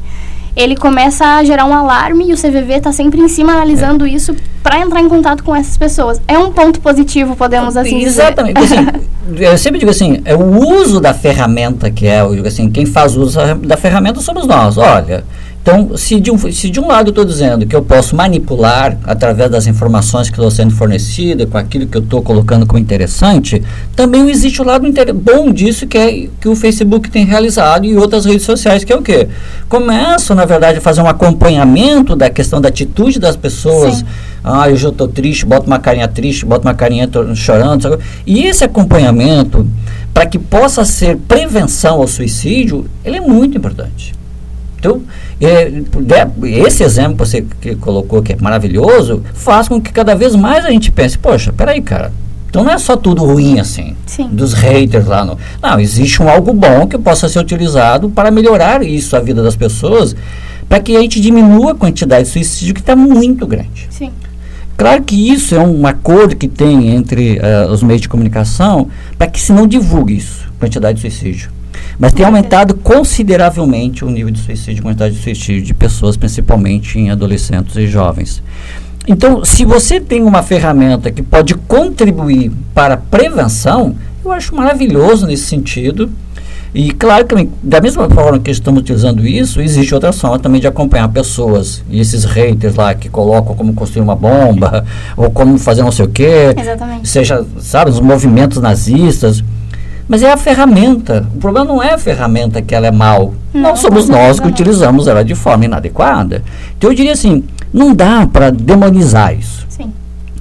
ele 0.57 0.75
começa 0.75 1.23
a 1.23 1.43
gerar 1.43 1.65
um 1.65 1.73
alarme 1.73 2.29
e 2.29 2.33
o 2.33 2.35
CVV 2.35 2.73
está 2.77 2.91
sempre 2.91 3.21
em 3.21 3.27
cima 3.27 3.53
analisando 3.53 4.05
é. 4.07 4.09
isso 4.09 4.35
para 4.63 4.79
entrar 4.79 4.99
em 4.99 5.07
contato 5.07 5.43
com 5.43 5.55
essas 5.55 5.77
pessoas. 5.77 6.19
É 6.27 6.37
um 6.37 6.51
ponto 6.51 6.81
positivo, 6.81 7.35
podemos 7.35 7.77
assim 7.77 8.01
Exatamente. 8.01 8.59
dizer. 8.59 8.79
Exatamente. 8.79 9.07
Assim, 9.29 9.43
eu 9.43 9.57
sempre 9.57 9.79
digo 9.79 9.91
assim, 9.91 10.19
é 10.25 10.35
o 10.35 10.57
uso 10.57 10.99
da 10.99 11.13
ferramenta 11.13 11.91
que 11.91 12.07
é, 12.07 12.21
eu 12.21 12.33
digo 12.35 12.47
assim, 12.47 12.69
quem 12.71 12.87
faz 12.87 13.15
uso 13.15 13.39
da 13.57 13.77
ferramenta 13.77 14.19
somos 14.19 14.47
nós. 14.47 14.77
Olha, 14.77 15.23
então, 15.67 15.97
se 15.97 16.17
de 16.17 16.31
um, 16.31 16.37
se 16.49 16.69
de 16.69 16.79
um 16.79 16.87
lado 16.87 17.07
eu 17.07 17.09
estou 17.09 17.25
dizendo 17.25 17.67
que 17.67 17.75
eu 17.75 17.81
posso 17.81 18.15
manipular 18.15 18.97
através 19.03 19.51
das 19.51 19.67
informações 19.67 20.29
que 20.29 20.37
estão 20.37 20.49
sendo 20.49 20.73
fornecidas, 20.73 21.49
com 21.49 21.57
aquilo 21.57 21.85
que 21.85 21.97
eu 21.97 22.01
estou 22.01 22.21
colocando 22.21 22.65
como 22.65 22.79
interessante, 22.79 23.61
também 23.93 24.29
existe 24.29 24.61
o 24.61 24.65
lado 24.65 24.87
bom 25.13 25.51
disso 25.51 25.85
que 25.85 25.97
é 25.97 26.29
que 26.39 26.47
o 26.47 26.55
Facebook 26.55 27.11
tem 27.11 27.25
realizado 27.25 27.83
e 27.83 27.97
outras 27.97 28.23
redes 28.23 28.43
sociais, 28.43 28.85
que 28.85 28.93
é 28.93 28.95
o 28.95 29.01
quê? 29.01 29.27
Começam, 29.67 30.37
na 30.37 30.45
verdade, 30.45 30.77
a 30.77 30.81
fazer 30.81 31.01
um 31.01 31.07
acompanhamento 31.07 32.15
da 32.15 32.29
questão 32.29 32.61
da 32.61 32.69
atitude 32.69 33.19
das 33.19 33.35
pessoas. 33.35 33.95
Sim. 33.95 34.05
Ah, 34.41 34.69
eu 34.69 34.77
já 34.77 34.87
estou 34.87 35.09
triste, 35.09 35.45
boto 35.45 35.67
uma 35.67 35.79
carinha 35.79 36.07
triste, 36.07 36.45
boto 36.45 36.65
uma 36.65 36.73
carinha 36.73 37.09
chorando. 37.35 37.83
Sabe? 37.83 37.97
E 38.25 38.45
esse 38.45 38.63
acompanhamento, 38.63 39.67
para 40.13 40.25
que 40.25 40.39
possa 40.39 40.85
ser 40.85 41.17
prevenção 41.17 41.99
ao 41.99 42.07
suicídio, 42.07 42.85
ele 43.03 43.17
é 43.17 43.21
muito 43.21 43.57
importante. 43.57 44.16
Então, 44.79 45.01
é, 45.41 45.71
esse 46.43 46.83
exemplo 46.83 47.13
que 47.13 47.25
você 47.25 47.45
que 47.59 47.75
colocou, 47.75 48.21
que 48.21 48.33
é 48.33 48.37
maravilhoso, 48.39 49.23
faz 49.33 49.67
com 49.67 49.81
que 49.81 49.91
cada 49.91 50.15
vez 50.15 50.35
mais 50.35 50.65
a 50.65 50.69
gente 50.69 50.91
pense, 50.91 51.17
poxa, 51.17 51.51
peraí, 51.51 51.81
cara, 51.81 52.11
então 52.49 52.63
não 52.63 52.71
é 52.71 52.77
só 52.77 52.95
tudo 52.95 53.23
ruim 53.23 53.59
assim, 53.59 53.95
Sim. 54.05 54.29
dos 54.31 54.53
haters 54.53 55.07
lá. 55.07 55.25
No, 55.25 55.37
não, 55.61 55.79
existe 55.79 56.21
um 56.21 56.29
algo 56.29 56.53
bom 56.53 56.87
que 56.87 56.97
possa 56.97 57.27
ser 57.27 57.39
utilizado 57.39 58.09
para 58.09 58.31
melhorar 58.31 58.83
isso, 58.83 59.15
a 59.15 59.19
vida 59.19 59.43
das 59.43 59.55
pessoas, 59.55 60.15
para 60.69 60.79
que 60.79 60.95
a 60.95 61.01
gente 61.01 61.19
diminua 61.19 61.71
a 61.71 61.75
quantidade 61.75 62.25
de 62.25 62.29
suicídio 62.29 62.73
que 62.73 62.79
está 62.79 62.95
muito 62.95 63.45
grande. 63.45 63.87
Sim. 63.89 64.11
Claro 64.77 65.01
que 65.03 65.31
isso 65.31 65.55
é 65.55 65.59
um 65.59 65.87
acordo 65.87 66.35
que 66.35 66.47
tem 66.47 66.89
entre 66.89 67.39
uh, 67.39 67.71
os 67.71 67.81
meios 67.81 68.01
de 68.01 68.07
comunicação 68.07 68.87
para 69.17 69.25
que 69.25 69.41
se 69.41 69.51
não 69.51 69.65
divulgue 69.65 70.15
isso, 70.15 70.47
quantidade 70.59 70.95
de 70.95 71.01
suicídio. 71.01 71.56
Mas 71.99 72.13
tem 72.13 72.25
aumentado 72.25 72.75
consideravelmente 72.75 74.05
o 74.05 74.09
nível 74.09 74.31
de 74.31 74.39
suicídio, 74.39 74.81
a 74.81 74.83
quantidade 74.83 75.15
de 75.15 75.21
suicídio 75.21 75.63
de 75.63 75.73
pessoas, 75.73 76.15
principalmente 76.15 76.99
em 76.99 77.09
adolescentes 77.09 77.75
e 77.75 77.87
jovens. 77.87 78.43
Então, 79.07 79.43
se 79.45 79.63
você 79.63 79.99
tem 79.99 80.21
uma 80.23 80.43
ferramenta 80.43 81.09
que 81.09 81.23
pode 81.23 81.55
contribuir 81.55 82.51
para 82.73 82.95
a 82.95 82.97
prevenção, 82.97 83.95
eu 84.23 84.31
acho 84.31 84.53
maravilhoso 84.53 85.25
nesse 85.25 85.43
sentido. 85.43 86.11
E 86.73 86.91
claro 86.91 87.25
que 87.25 87.49
da 87.63 87.79
mesma 87.79 88.09
forma 88.09 88.37
que 88.37 88.51
estamos 88.51 88.81
utilizando 88.81 89.25
isso, 89.25 89.61
existe 89.61 89.93
outra 89.95 90.11
forma 90.11 90.37
também 90.37 90.59
de 90.59 90.67
acompanhar 90.67 91.07
pessoas. 91.07 91.81
E 91.89 91.99
esses 91.99 92.25
haters 92.25 92.75
lá 92.75 92.93
que 92.93 93.07
colocam 93.07 93.55
como 93.55 93.73
construir 93.73 94.03
uma 94.03 94.15
bomba, 94.15 94.85
ou 95.15 95.31
como 95.31 95.57
fazer 95.57 95.81
não 95.81 95.91
sei 95.91 96.05
o 96.05 96.09
quê. 96.09 96.53
Exatamente. 96.55 97.07
Seja, 97.07 97.45
sabe, 97.59 97.89
os 97.89 98.01
movimentos 98.01 98.61
nazistas. 98.61 99.41
Mas 100.07 100.23
é 100.23 100.31
a 100.31 100.37
ferramenta. 100.37 101.27
O 101.35 101.37
problema 101.37 101.65
não 101.65 101.83
é 101.83 101.93
a 101.93 101.97
ferramenta 101.97 102.61
que 102.61 102.73
ela 102.73 102.87
é 102.87 102.91
mal. 102.91 103.33
Não, 103.53 103.61
não 103.61 103.75
somos 103.75 104.07
nós 104.07 104.39
que 104.39 104.47
utilizamos 104.47 105.07
ela 105.07 105.23
de 105.23 105.35
forma 105.35 105.65
inadequada. 105.65 106.43
Então 106.77 106.89
eu 106.89 106.95
diria 106.95 107.11
assim, 107.11 107.43
não 107.73 107.93
dá 107.93 108.25
para 108.25 108.49
demonizar 108.49 109.33
isso. 109.37 109.65
Sim. 109.67 109.91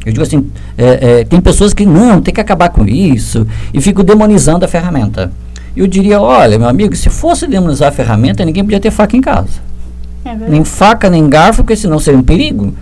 Eu 0.05 0.13
digo 0.13 0.23
assim, 0.23 0.51
é, 0.79 1.21
é, 1.21 1.25
tem 1.25 1.41
pessoas 1.41 1.75
que 1.75 1.85
não, 1.85 2.21
tem 2.21 2.33
que 2.33 2.41
acabar 2.41 2.69
com 2.69 2.87
isso 2.87 3.47
e 3.75 3.81
ficam 3.81 4.05
demonizando 4.05 4.65
a 4.65 4.69
ferramenta. 4.69 5.33
Eu 5.77 5.87
diria, 5.87 6.21
olha, 6.21 6.59
meu 6.59 6.69
amigo, 6.69 6.95
se 6.95 7.11
fosse 7.11 7.47
demonizar 7.47 7.89
a 7.89 7.93
ferramenta, 7.93 8.45
ninguém 8.45 8.63
podia 8.63 8.81
ter 8.81 8.93
faca 8.93 9.17
em 9.17 9.21
casa. 9.21 9.67
É 10.25 10.35
nem 10.49 10.65
faca, 10.65 11.11
nem 11.11 11.29
garfo, 11.29 11.63
porque 11.63 11.77
senão 11.77 11.99
seria 11.99 12.19
um 12.19 12.23
perigo. 12.23 12.73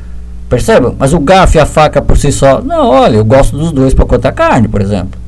Perceba? 0.48 0.94
Mas 0.98 1.14
o 1.14 1.18
garfo 1.18 1.56
e 1.56 1.60
a 1.60 1.66
faca 1.66 2.00
por 2.00 2.16
si 2.16 2.30
só, 2.30 2.60
não, 2.60 2.88
olha, 2.88 3.16
eu 3.16 3.24
gosto 3.24 3.56
dos 3.56 3.72
dois 3.72 3.94
para 3.94 4.04
cortar 4.04 4.32
carne, 4.32 4.68
por 4.68 4.82
exemplo 4.82 5.23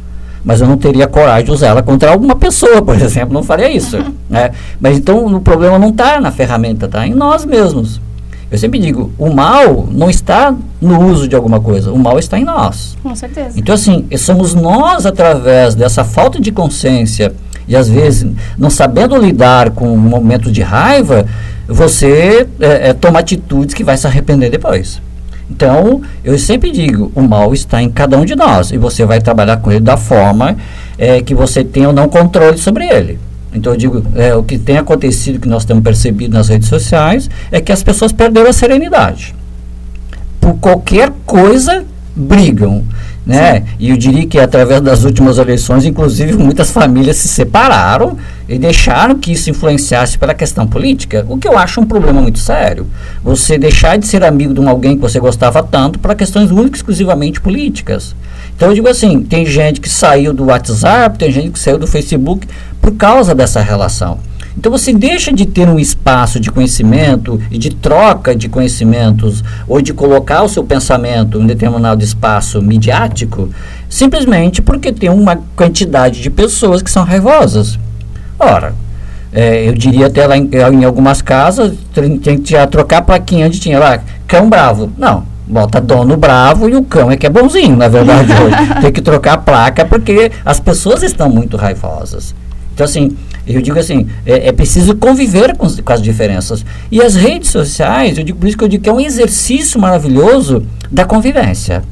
mas 0.47 0.61
eu 0.61 0.69
não 0.69 0.77
teria 0.77 1.09
coragem 1.09 1.47
de 1.47 1.51
usar 1.51 1.67
ela 1.67 1.83
contra 1.83 2.13
alguma 2.13 2.37
pessoa, 2.37 2.81
por 2.81 2.95
exemplo, 3.03 3.35
não 3.35 3.43
faria 3.43 3.69
isso. 3.69 3.99
Né? 4.31 4.53
Mas 4.81 4.97
então 4.97 5.27
o 5.27 5.41
problema 5.41 5.77
não 5.77 5.89
está 5.89 6.21
na 6.21 6.31
ferramenta, 6.31 6.87
está 6.87 7.05
em 7.05 7.13
nós 7.13 7.45
mesmos. 7.45 8.01
Eu 8.49 8.57
sempre 8.57 8.79
digo, 8.79 9.11
o 9.19 9.29
mal 9.29 9.89
não 9.91 10.09
está 10.09 10.55
no 10.81 11.05
uso 11.05 11.27
de 11.27 11.35
alguma 11.35 11.59
coisa, 11.59 11.91
o 11.91 11.99
mal 11.99 12.17
está 12.17 12.39
em 12.39 12.45
nós. 12.45 12.97
Com 13.03 13.13
certeza. 13.17 13.59
Então 13.59 13.75
assim, 13.75 14.07
somos 14.17 14.55
nós 14.55 15.05
através 15.05 15.75
dessa 15.75 16.05
falta 16.05 16.41
de 16.41 16.53
consciência 16.53 17.35
e 17.67 17.75
às 17.75 17.89
vezes 17.89 18.31
não 18.57 18.71
sabendo 18.71 19.17
lidar 19.17 19.71
com 19.71 19.93
um 19.93 19.99
momento 19.99 20.53
de 20.53 20.63
raiva, 20.63 21.27
você 21.67 22.47
é, 22.61 22.91
é, 22.91 22.93
toma 22.93 23.19
atitudes 23.19 23.75
que 23.75 23.83
vai 23.83 23.97
se 23.97 24.07
arrepender 24.07 24.49
depois. 24.49 25.03
Então, 25.51 26.03
eu 26.25 26.37
sempre 26.39 26.73
digo, 26.73 27.11
o 27.15 27.23
mal 27.23 27.55
está 27.55 27.81
em 27.81 27.89
cada 27.89 28.19
um 28.19 28.25
de 28.25 28.35
nós 28.35 28.73
e 28.73 28.79
você 28.79 29.05
vai 29.05 29.21
trabalhar 29.21 29.59
com 29.59 29.71
ele 29.71 29.81
da 29.81 29.97
forma 29.97 30.57
é, 30.99 31.21
que 31.23 31.35
você 31.35 31.63
tenha 31.63 31.89
ou 31.89 31.95
não 31.95 32.09
controle 32.09 32.59
sobre 32.59 32.85
ele. 32.87 33.19
Então, 33.55 33.73
eu 33.73 33.79
digo, 33.79 34.03
é, 34.17 34.35
o 34.35 34.43
que 34.43 34.59
tem 34.59 34.77
acontecido, 34.77 35.39
que 35.39 35.49
nós 35.49 35.65
temos 35.65 35.83
percebido 35.83 36.35
nas 36.35 36.49
redes 36.49 36.69
sociais, 36.69 37.31
é 37.51 37.61
que 37.61 37.73
as 37.73 37.83
pessoas 37.83 38.13
perderam 38.13 38.51
a 38.51 38.53
serenidade. 38.53 39.35
Por 40.41 40.55
qualquer 40.59 41.13
coisa, 41.25 41.85
brigam. 42.15 42.85
Né? 43.27 43.65
E 43.81 43.91
eu 43.91 43.97
diria 43.97 44.25
que 44.25 44.39
através 44.39 44.81
das 44.81 45.03
últimas 45.03 45.37
eleições, 45.37 45.85
inclusive, 45.85 46.35
muitas 46.35 46.71
famílias 46.71 47.17
se 47.17 47.27
separaram 47.27 48.17
e 48.49 48.57
deixaram 48.57 49.19
que 49.19 49.33
isso 49.33 49.51
influenciasse 49.51 50.17
pela 50.17 50.33
questão 50.33 50.65
política, 50.65 51.27
o 51.29 51.37
que 51.37 51.49
eu 51.49 51.59
acho 51.59 51.81
um 51.81 51.85
problema 51.85 52.23
muito 52.23 52.39
sério. 52.39 52.87
Você 53.25 53.59
deixar 53.59 53.99
de 53.99 54.07
ser 54.07 54.23
amigo 54.23 54.55
de 54.55 54.61
um 54.61 54.69
alguém 54.69 54.95
que 54.95 55.03
você 55.03 55.19
gostava 55.19 55.61
tanto 55.61 55.99
para 55.99 56.15
questões 56.15 56.53
únicas 56.53 56.79
exclusivamente 56.79 57.41
políticas. 57.41 58.15
Então 58.55 58.69
eu 58.69 58.75
digo 58.75 58.89
assim, 58.89 59.25
tem 59.25 59.45
gente 59.45 59.81
que 59.81 59.89
saiu 59.89 60.33
do 60.33 60.45
WhatsApp, 60.45 61.19
tem 61.19 61.33
gente 61.33 61.51
que 61.51 61.59
saiu 61.59 61.79
do 61.79 61.87
Facebook 61.87 62.47
por 62.81 62.93
causa 62.93 63.35
dessa 63.35 63.61
relação. 63.61 64.21
Então 64.59 64.73
você 64.73 64.93
deixa 64.93 65.33
de 65.33 65.45
ter 65.45 65.69
um 65.69 65.79
espaço 65.79 66.41
de 66.41 66.51
conhecimento 66.51 67.41
e 67.51 67.59
de 67.59 67.71
troca 67.71 68.35
de 68.35 68.49
conhecimentos 68.49 69.45
ou 69.69 69.83
de 69.83 69.93
colocar 69.93 70.43
o 70.43 70.49
seu 70.49 70.65
pensamento 70.65 71.41
em 71.41 71.47
determinado 71.47 72.03
espaço 72.03 72.63
midiático, 72.63 73.51
simplesmente 73.89 74.63
porque 74.63 74.93
tem 74.93 75.11
uma 75.11 75.39
quantidade 75.55 76.23
de 76.23 76.31
pessoas 76.31 76.81
que 76.81 76.91
são 76.91 77.05
raivosas. 77.05 77.79
Ora, 78.39 78.75
é, 79.33 79.69
eu 79.69 79.75
diria 79.75 80.07
até 80.07 80.27
lá 80.27 80.37
em, 80.37 80.49
em 80.51 80.85
algumas 80.85 81.21
casas, 81.21 81.75
tem, 81.93 82.19
que 82.39 82.51
já 82.51 82.67
trocar 82.67 82.99
a 82.99 83.03
plaquinha 83.03 83.47
onde 83.47 83.61
tinha 83.61 83.79
lá, 83.79 84.01
cão 84.27 84.49
bravo. 84.49 84.91
Não, 84.97 85.25
bota 85.47 85.81
dono 85.81 86.17
bravo 86.17 86.69
e 86.69 86.75
o 86.75 86.83
cão 86.83 87.11
é 87.11 87.17
que 87.17 87.27
é 87.27 87.31
bonzinho, 87.31 87.77
na 87.77 87.89
verdade, 87.89 88.33
hoje. 88.41 88.81
Tem 88.81 88.93
que 88.93 89.03
trocar 89.03 89.35
a 89.35 89.39
placa 89.39 89.85
porque 89.85 90.33
as 90.45 90.59
pessoas 90.59 91.03
estão 91.03 91.29
muito 91.29 91.57
raivosas. 91.59 92.35
Então, 92.77 92.85
assim, 92.85 93.17
eu 93.49 93.63
digo 93.63 93.79
assim, 93.79 94.07
é, 94.27 94.49
é 94.49 94.53
preciso 94.53 94.95
conviver 94.97 95.57
com, 95.57 95.67
com, 95.67 95.93
as 95.95 96.03
diferenças. 96.03 96.63
E 96.93 97.01
as 97.01 97.15
redes 97.15 97.49
sociais, 97.49 98.19
eu 98.19 98.23
digo, 98.23 98.39
por 98.39 98.47
isso 98.47 98.59
que 98.59 98.63
eu 98.63 98.69
digo 98.69 98.85
que 98.85 98.91
é 98.91 98.93
um 98.93 99.01
exercício 99.01 99.81
maravilhoso 99.81 100.63
da 100.93 101.07
convivência. 101.07 101.83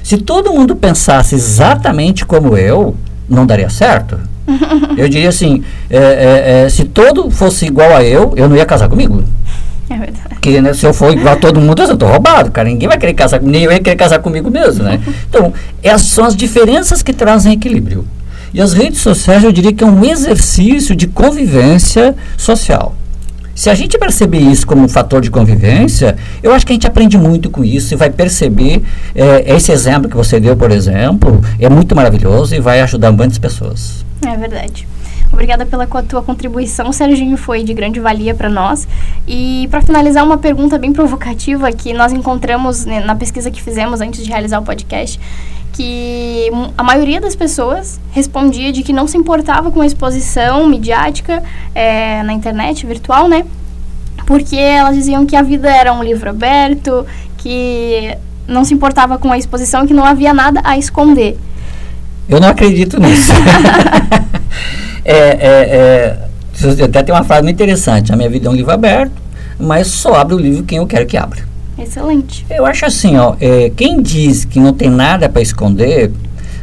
Se 0.00 0.16
todo 0.16 0.52
mundo 0.52 0.76
pensasse 0.76 1.34
exatamente 1.34 2.24
como 2.24 2.56
eu, 2.56 2.94
não 3.28 3.44
daria 3.44 3.68
certo. 3.68 4.16
eu 4.96 5.08
diria 5.08 5.28
assim, 5.28 5.64
é, 5.90 5.96
é, 5.96 6.62
é, 6.66 6.68
se 6.68 6.84
todo 6.84 7.28
fosse 7.28 7.66
igual 7.66 7.92
a 7.92 8.04
eu, 8.04 8.32
eu 8.36 8.48
não 8.48 8.54
ia 8.54 8.64
casar 8.64 8.88
comigo. 8.88 9.24
É 9.90 9.96
verdade. 9.96 10.28
Porque 10.28 10.60
né, 10.60 10.72
se 10.72 10.86
eu 10.86 10.94
for 10.94 11.12
igual 11.12 11.34
a 11.34 11.36
todo 11.36 11.60
mundo, 11.60 11.82
eu 11.82 11.94
estou 11.94 12.08
roubado, 12.08 12.52
cara. 12.52 12.68
Ninguém 12.68 12.88
vai 12.88 12.96
querer 12.96 13.14
casar 13.14 13.40
comigo, 13.40 13.58
nem 13.58 13.64
eu 13.64 13.72
ia 13.72 13.80
querer 13.80 13.96
casar 13.96 14.20
comigo 14.20 14.48
mesmo, 14.48 14.84
né? 14.84 15.00
Então, 15.28 15.52
essas 15.82 16.06
são 16.06 16.24
as 16.24 16.36
diferenças 16.36 17.02
que 17.02 17.12
trazem 17.12 17.54
equilíbrio. 17.54 18.06
E 18.54 18.60
as 18.60 18.72
redes 18.72 19.00
sociais, 19.00 19.42
eu 19.44 19.52
diria 19.52 19.72
que 19.72 19.82
é 19.82 19.86
um 19.86 20.04
exercício 20.04 20.94
de 20.94 21.06
convivência 21.06 22.14
social. 22.36 22.94
Se 23.54 23.68
a 23.68 23.74
gente 23.74 23.98
perceber 23.98 24.38
isso 24.38 24.66
como 24.66 24.82
um 24.82 24.88
fator 24.88 25.20
de 25.20 25.30
convivência, 25.30 26.16
eu 26.42 26.52
acho 26.52 26.66
que 26.66 26.72
a 26.72 26.74
gente 26.74 26.86
aprende 26.86 27.18
muito 27.18 27.50
com 27.50 27.62
isso 27.62 27.92
e 27.92 27.96
vai 27.96 28.10
perceber 28.10 28.82
é, 29.14 29.54
esse 29.54 29.70
exemplo 29.70 30.08
que 30.08 30.16
você 30.16 30.40
deu, 30.40 30.56
por 30.56 30.70
exemplo, 30.70 31.40
é 31.58 31.68
muito 31.68 31.94
maravilhoso 31.94 32.54
e 32.54 32.60
vai 32.60 32.80
ajudar 32.80 33.12
muitas 33.12 33.38
pessoas. 33.38 34.04
É 34.26 34.36
verdade. 34.36 34.86
Obrigada 35.32 35.64
pela 35.64 35.86
tua 35.86 36.22
contribuição, 36.22 36.92
Serginho, 36.92 37.36
foi 37.36 37.64
de 37.64 37.72
grande 37.72 37.98
valia 37.98 38.34
para 38.34 38.50
nós. 38.50 38.86
E 39.26 39.66
para 39.70 39.80
finalizar, 39.80 40.24
uma 40.24 40.36
pergunta 40.36 40.78
bem 40.78 40.92
provocativa 40.92 41.72
que 41.72 41.92
nós 41.94 42.12
encontramos 42.12 42.84
né, 42.84 43.00
na 43.00 43.16
pesquisa 43.16 43.50
que 43.50 43.62
fizemos 43.62 44.00
antes 44.00 44.22
de 44.22 44.30
realizar 44.30 44.60
o 44.60 44.62
podcast, 44.62 45.18
que 45.72 46.50
a 46.76 46.82
maioria 46.82 47.18
das 47.20 47.34
pessoas 47.34 47.98
respondia 48.10 48.70
de 48.70 48.82
que 48.82 48.92
não 48.92 49.06
se 49.06 49.16
importava 49.16 49.70
com 49.70 49.80
a 49.80 49.86
exposição 49.86 50.66
midiática 50.66 51.42
é, 51.74 52.22
na 52.22 52.34
internet 52.34 52.86
virtual, 52.86 53.26
né? 53.26 53.46
Porque 54.26 54.56
elas 54.56 54.94
diziam 54.94 55.24
que 55.24 55.34
a 55.34 55.42
vida 55.42 55.68
era 55.70 55.92
um 55.94 56.02
livro 56.02 56.28
aberto, 56.28 57.06
que 57.38 58.16
não 58.46 58.64
se 58.64 58.74
importava 58.74 59.18
com 59.18 59.32
a 59.32 59.38
exposição, 59.38 59.86
que 59.86 59.94
não 59.94 60.04
havia 60.04 60.34
nada 60.34 60.60
a 60.62 60.76
esconder. 60.76 61.38
Eu 62.28 62.40
não 62.40 62.48
acredito 62.48 63.00
nisso. 63.00 63.32
é, 65.04 65.16
é, 65.16 66.18
é, 66.70 66.84
até 66.84 67.02
tem 67.02 67.14
uma 67.14 67.24
frase 67.24 67.42
muito 67.42 67.56
interessante: 67.56 68.12
a 68.12 68.16
minha 68.16 68.28
vida 68.28 68.48
é 68.48 68.50
um 68.50 68.54
livro 68.54 68.72
aberto, 68.72 69.12
mas 69.58 69.88
só 69.88 70.14
abre 70.14 70.34
o 70.34 70.38
livro 70.38 70.62
quem 70.62 70.78
eu 70.78 70.86
quero 70.86 71.06
que 71.06 71.16
abra. 71.16 71.40
Excelente. 71.78 72.46
Eu 72.50 72.66
acho 72.66 72.84
assim, 72.84 73.16
ó, 73.16 73.34
é, 73.40 73.70
quem 73.74 74.00
diz 74.00 74.44
que 74.44 74.60
não 74.60 74.72
tem 74.72 74.90
nada 74.90 75.28
para 75.28 75.42
esconder, 75.42 76.12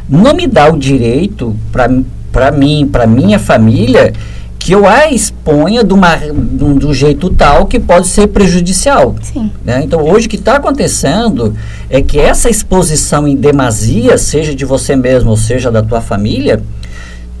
não 0.08 0.34
me 0.34 0.46
dá 0.46 0.68
o 0.68 0.78
direito 0.78 1.54
para 1.72 2.50
mim, 2.50 2.88
para 2.90 3.06
minha 3.06 3.38
família, 3.38 4.12
que 4.60 4.72
eu 4.72 4.86
a 4.86 5.10
exponha 5.10 5.82
de, 5.82 5.94
uma, 5.94 6.16
de 6.16 6.86
um 6.86 6.92
jeito 6.92 7.30
tal 7.30 7.64
que 7.64 7.80
pode 7.80 8.06
ser 8.06 8.28
prejudicial. 8.28 9.16
Sim. 9.22 9.50
Né? 9.64 9.82
Então, 9.82 10.02
hoje 10.06 10.26
o 10.26 10.30
que 10.30 10.36
está 10.36 10.56
acontecendo 10.56 11.56
é 11.88 12.02
que 12.02 12.20
essa 12.20 12.50
exposição 12.50 13.26
em 13.26 13.34
demasia, 13.34 14.18
seja 14.18 14.54
de 14.54 14.66
você 14.66 14.94
mesmo 14.94 15.30
ou 15.30 15.36
seja 15.36 15.70
da 15.70 15.82
tua 15.82 16.02
família, 16.02 16.62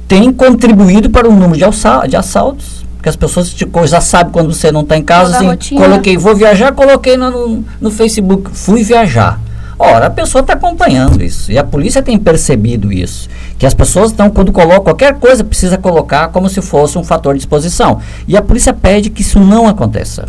tem 0.08 0.32
contribuído 0.32 1.10
para 1.10 1.28
o 1.28 1.32
número 1.32 1.52
de, 1.52 2.08
de 2.08 2.16
assaltos 2.16 2.80
porque 2.96 3.08
as 3.08 3.16
pessoas 3.16 3.48
tipo, 3.48 3.86
já 3.86 3.98
sabem 3.98 4.30
quando 4.30 4.52
você 4.52 4.70
não 4.70 4.82
está 4.82 4.94
em 4.94 5.02
casa, 5.02 5.38
Toda 5.38 5.54
assim, 5.54 5.74
coloquei, 5.74 6.18
vou 6.18 6.36
viajar, 6.36 6.72
coloquei 6.72 7.16
no, 7.16 7.64
no 7.80 7.90
Facebook, 7.90 8.50
fui 8.52 8.82
viajar. 8.82 9.40
Ora, 9.82 10.08
a 10.08 10.10
pessoa 10.10 10.42
está 10.42 10.52
acompanhando 10.52 11.22
isso. 11.22 11.50
E 11.50 11.56
a 11.56 11.64
polícia 11.64 12.02
tem 12.02 12.18
percebido 12.18 12.92
isso. 12.92 13.30
Que 13.58 13.64
as 13.64 13.72
pessoas 13.72 14.10
estão, 14.10 14.28
quando 14.28 14.52
colocam 14.52 14.84
qualquer 14.84 15.14
coisa, 15.14 15.42
precisa 15.42 15.78
colocar 15.78 16.28
como 16.28 16.50
se 16.50 16.60
fosse 16.60 16.98
um 16.98 17.02
fator 17.02 17.32
de 17.32 17.40
exposição. 17.40 17.98
E 18.28 18.36
a 18.36 18.42
polícia 18.42 18.74
pede 18.74 19.08
que 19.08 19.22
isso 19.22 19.40
não 19.40 19.66
aconteça. 19.66 20.28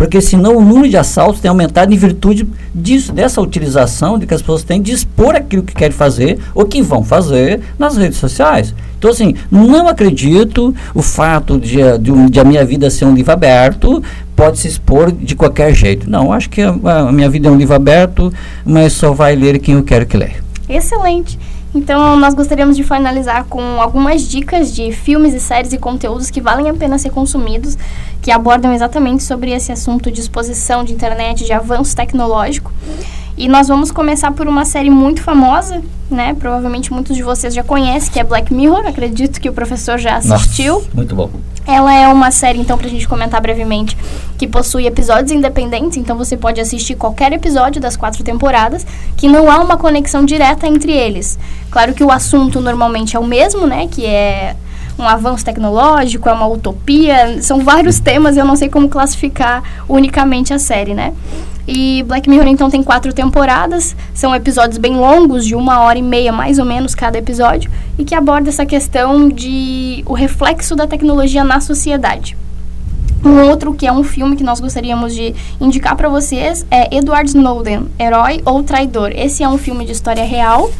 Porque 0.00 0.18
senão 0.18 0.56
o 0.56 0.64
número 0.64 0.88
de 0.88 0.96
assaltos 0.96 1.42
tem 1.42 1.50
aumentado 1.50 1.92
em 1.92 1.96
virtude 1.98 2.48
disso, 2.74 3.12
dessa 3.12 3.38
utilização 3.38 4.18
de 4.18 4.26
que 4.26 4.32
as 4.32 4.40
pessoas 4.40 4.64
têm 4.64 4.80
de 4.80 4.92
expor 4.92 5.36
aquilo 5.36 5.62
que 5.62 5.74
querem 5.74 5.94
fazer 5.94 6.38
ou 6.54 6.64
que 6.64 6.80
vão 6.80 7.04
fazer 7.04 7.60
nas 7.78 7.98
redes 7.98 8.16
sociais. 8.16 8.74
Então, 8.98 9.10
assim, 9.10 9.34
não 9.50 9.88
acredito 9.88 10.74
o 10.94 11.02
fato 11.02 11.60
de, 11.60 11.76
de, 11.98 12.30
de, 12.30 12.40
a 12.40 12.44
minha 12.44 12.64
vida 12.64 12.88
ser 12.88 13.04
um 13.04 13.14
livro 13.14 13.30
aberto 13.30 14.02
pode 14.34 14.58
se 14.60 14.68
expor 14.68 15.12
de 15.12 15.34
qualquer 15.34 15.74
jeito. 15.74 16.08
Não, 16.08 16.32
acho 16.32 16.48
que 16.48 16.62
a, 16.62 16.70
a 16.70 17.12
minha 17.12 17.28
vida 17.28 17.48
é 17.48 17.50
um 17.50 17.58
livro 17.58 17.74
aberto, 17.74 18.32
mas 18.64 18.94
só 18.94 19.12
vai 19.12 19.36
ler 19.36 19.58
quem 19.58 19.74
eu 19.74 19.82
quero 19.82 20.06
que 20.06 20.16
leia. 20.16 20.42
Excelente. 20.66 21.38
Então, 21.72 22.16
nós 22.16 22.34
gostaríamos 22.34 22.76
de 22.76 22.82
finalizar 22.82 23.44
com 23.44 23.80
algumas 23.80 24.22
dicas 24.22 24.74
de 24.74 24.90
filmes 24.90 25.32
e 25.34 25.40
séries 25.40 25.72
e 25.72 25.78
conteúdos 25.78 26.28
que 26.28 26.40
valem 26.40 26.68
a 26.68 26.74
pena 26.74 26.98
ser 26.98 27.10
consumidos, 27.10 27.78
que 28.20 28.32
abordam 28.32 28.72
exatamente 28.72 29.22
sobre 29.22 29.52
esse 29.52 29.70
assunto 29.70 30.10
de 30.10 30.20
exposição 30.20 30.82
de 30.82 30.92
internet, 30.92 31.44
de 31.44 31.52
avanço 31.52 31.94
tecnológico. 31.94 32.72
E 33.40 33.48
nós 33.48 33.68
vamos 33.68 33.90
começar 33.90 34.32
por 34.32 34.46
uma 34.46 34.66
série 34.66 34.90
muito 34.90 35.22
famosa, 35.22 35.80
né? 36.10 36.36
Provavelmente 36.38 36.92
muitos 36.92 37.16
de 37.16 37.22
vocês 37.22 37.54
já 37.54 37.64
conhecem, 37.64 38.12
que 38.12 38.20
é 38.20 38.22
Black 38.22 38.52
Mirror. 38.52 38.86
Acredito 38.86 39.40
que 39.40 39.48
o 39.48 39.52
professor 39.54 39.96
já 39.96 40.16
assistiu. 40.16 40.74
Nossa, 40.74 40.88
muito 40.92 41.14
bom. 41.14 41.30
Ela 41.66 41.94
é 41.94 42.06
uma 42.06 42.30
série, 42.30 42.58
então, 42.58 42.76
pra 42.76 42.86
gente 42.86 43.08
comentar 43.08 43.40
brevemente, 43.40 43.96
que 44.36 44.46
possui 44.46 44.86
episódios 44.86 45.32
independentes, 45.32 45.96
então 45.96 46.18
você 46.18 46.36
pode 46.36 46.60
assistir 46.60 46.96
qualquer 46.96 47.32
episódio 47.32 47.80
das 47.80 47.96
quatro 47.96 48.22
temporadas, 48.22 48.86
que 49.16 49.26
não 49.26 49.50
há 49.50 49.58
uma 49.58 49.78
conexão 49.78 50.22
direta 50.22 50.66
entre 50.66 50.92
eles. 50.92 51.38
Claro 51.70 51.94
que 51.94 52.04
o 52.04 52.10
assunto 52.10 52.60
normalmente 52.60 53.16
é 53.16 53.18
o 53.18 53.24
mesmo, 53.24 53.66
né? 53.66 53.88
Que 53.90 54.04
é 54.04 54.54
um 54.98 55.08
avanço 55.08 55.46
tecnológico, 55.46 56.28
é 56.28 56.32
uma 56.34 56.46
utopia, 56.46 57.40
são 57.40 57.60
vários 57.60 58.00
temas, 58.00 58.36
eu 58.36 58.44
não 58.44 58.54
sei 58.54 58.68
como 58.68 58.86
classificar 58.90 59.62
unicamente 59.88 60.52
a 60.52 60.58
série, 60.58 60.92
né? 60.92 61.14
E 61.66 62.02
Black 62.04 62.28
Mirror 62.28 62.48
então 62.48 62.70
tem 62.70 62.82
quatro 62.82 63.12
temporadas, 63.12 63.94
são 64.14 64.34
episódios 64.34 64.78
bem 64.78 64.96
longos, 64.96 65.46
de 65.46 65.54
uma 65.54 65.80
hora 65.80 65.98
e 65.98 66.02
meia 66.02 66.32
mais 66.32 66.58
ou 66.58 66.64
menos 66.64 66.94
cada 66.94 67.18
episódio, 67.18 67.70
e 67.98 68.04
que 68.04 68.14
aborda 68.14 68.48
essa 68.48 68.66
questão 68.66 69.28
de 69.28 70.02
o 70.06 70.12
reflexo 70.12 70.74
da 70.74 70.86
tecnologia 70.86 71.44
na 71.44 71.60
sociedade. 71.60 72.36
Um 73.24 73.48
outro 73.48 73.74
que 73.74 73.86
é 73.86 73.92
um 73.92 74.02
filme 74.02 74.34
que 74.34 74.42
nós 74.42 74.60
gostaríamos 74.60 75.14
de 75.14 75.34
indicar 75.60 75.94
para 75.94 76.08
vocês 76.08 76.64
é 76.70 76.96
Edward 76.96 77.28
Snowden, 77.28 77.86
Herói 77.98 78.40
ou 78.46 78.62
Traidor. 78.62 79.12
Esse 79.14 79.42
é 79.42 79.48
um 79.48 79.58
filme 79.58 79.84
de 79.84 79.92
história 79.92 80.24
real, 80.24 80.70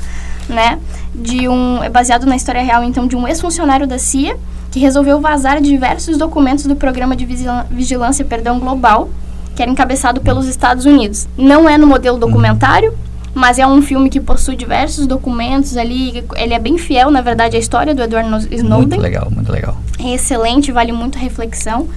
né? 0.48 0.78
De 1.14 1.46
um 1.48 1.82
é 1.82 1.90
baseado 1.90 2.24
na 2.24 2.34
história 2.34 2.62
real 2.62 2.82
então 2.82 3.06
de 3.06 3.14
um 3.14 3.28
ex-funcionário 3.28 3.86
da 3.86 3.98
CIA 3.98 4.38
que 4.70 4.80
resolveu 4.80 5.20
vazar 5.20 5.60
diversos 5.60 6.16
documentos 6.16 6.64
do 6.64 6.76
programa 6.76 7.14
de 7.14 7.26
vigilância, 7.70 8.24
perdão, 8.24 8.58
global 8.58 9.10
que 9.54 9.62
era 9.62 9.70
encabeçado 9.70 10.20
pelos 10.20 10.46
Estados 10.46 10.84
Unidos. 10.84 11.28
Não 11.36 11.68
é 11.68 11.76
no 11.76 11.86
modelo 11.86 12.18
documentário, 12.18 12.94
mas 13.34 13.58
é 13.58 13.66
um 13.66 13.80
filme 13.82 14.10
que 14.10 14.20
possui 14.20 14.56
diversos 14.56 15.06
documentos 15.06 15.76
ali. 15.76 16.24
Ele 16.36 16.54
é 16.54 16.58
bem 16.58 16.78
fiel, 16.78 17.10
na 17.10 17.20
verdade, 17.20 17.56
à 17.56 17.58
história 17.58 17.94
do 17.94 18.02
Edward 18.02 18.48
Snowden. 18.54 18.88
Muito 18.88 19.00
legal, 19.00 19.30
muito 19.30 19.52
legal. 19.52 19.76
É 19.98 20.14
excelente, 20.14 20.72
vale 20.72 20.92
muito 20.92 21.18
a 21.18 21.20
reflexão. 21.20 21.88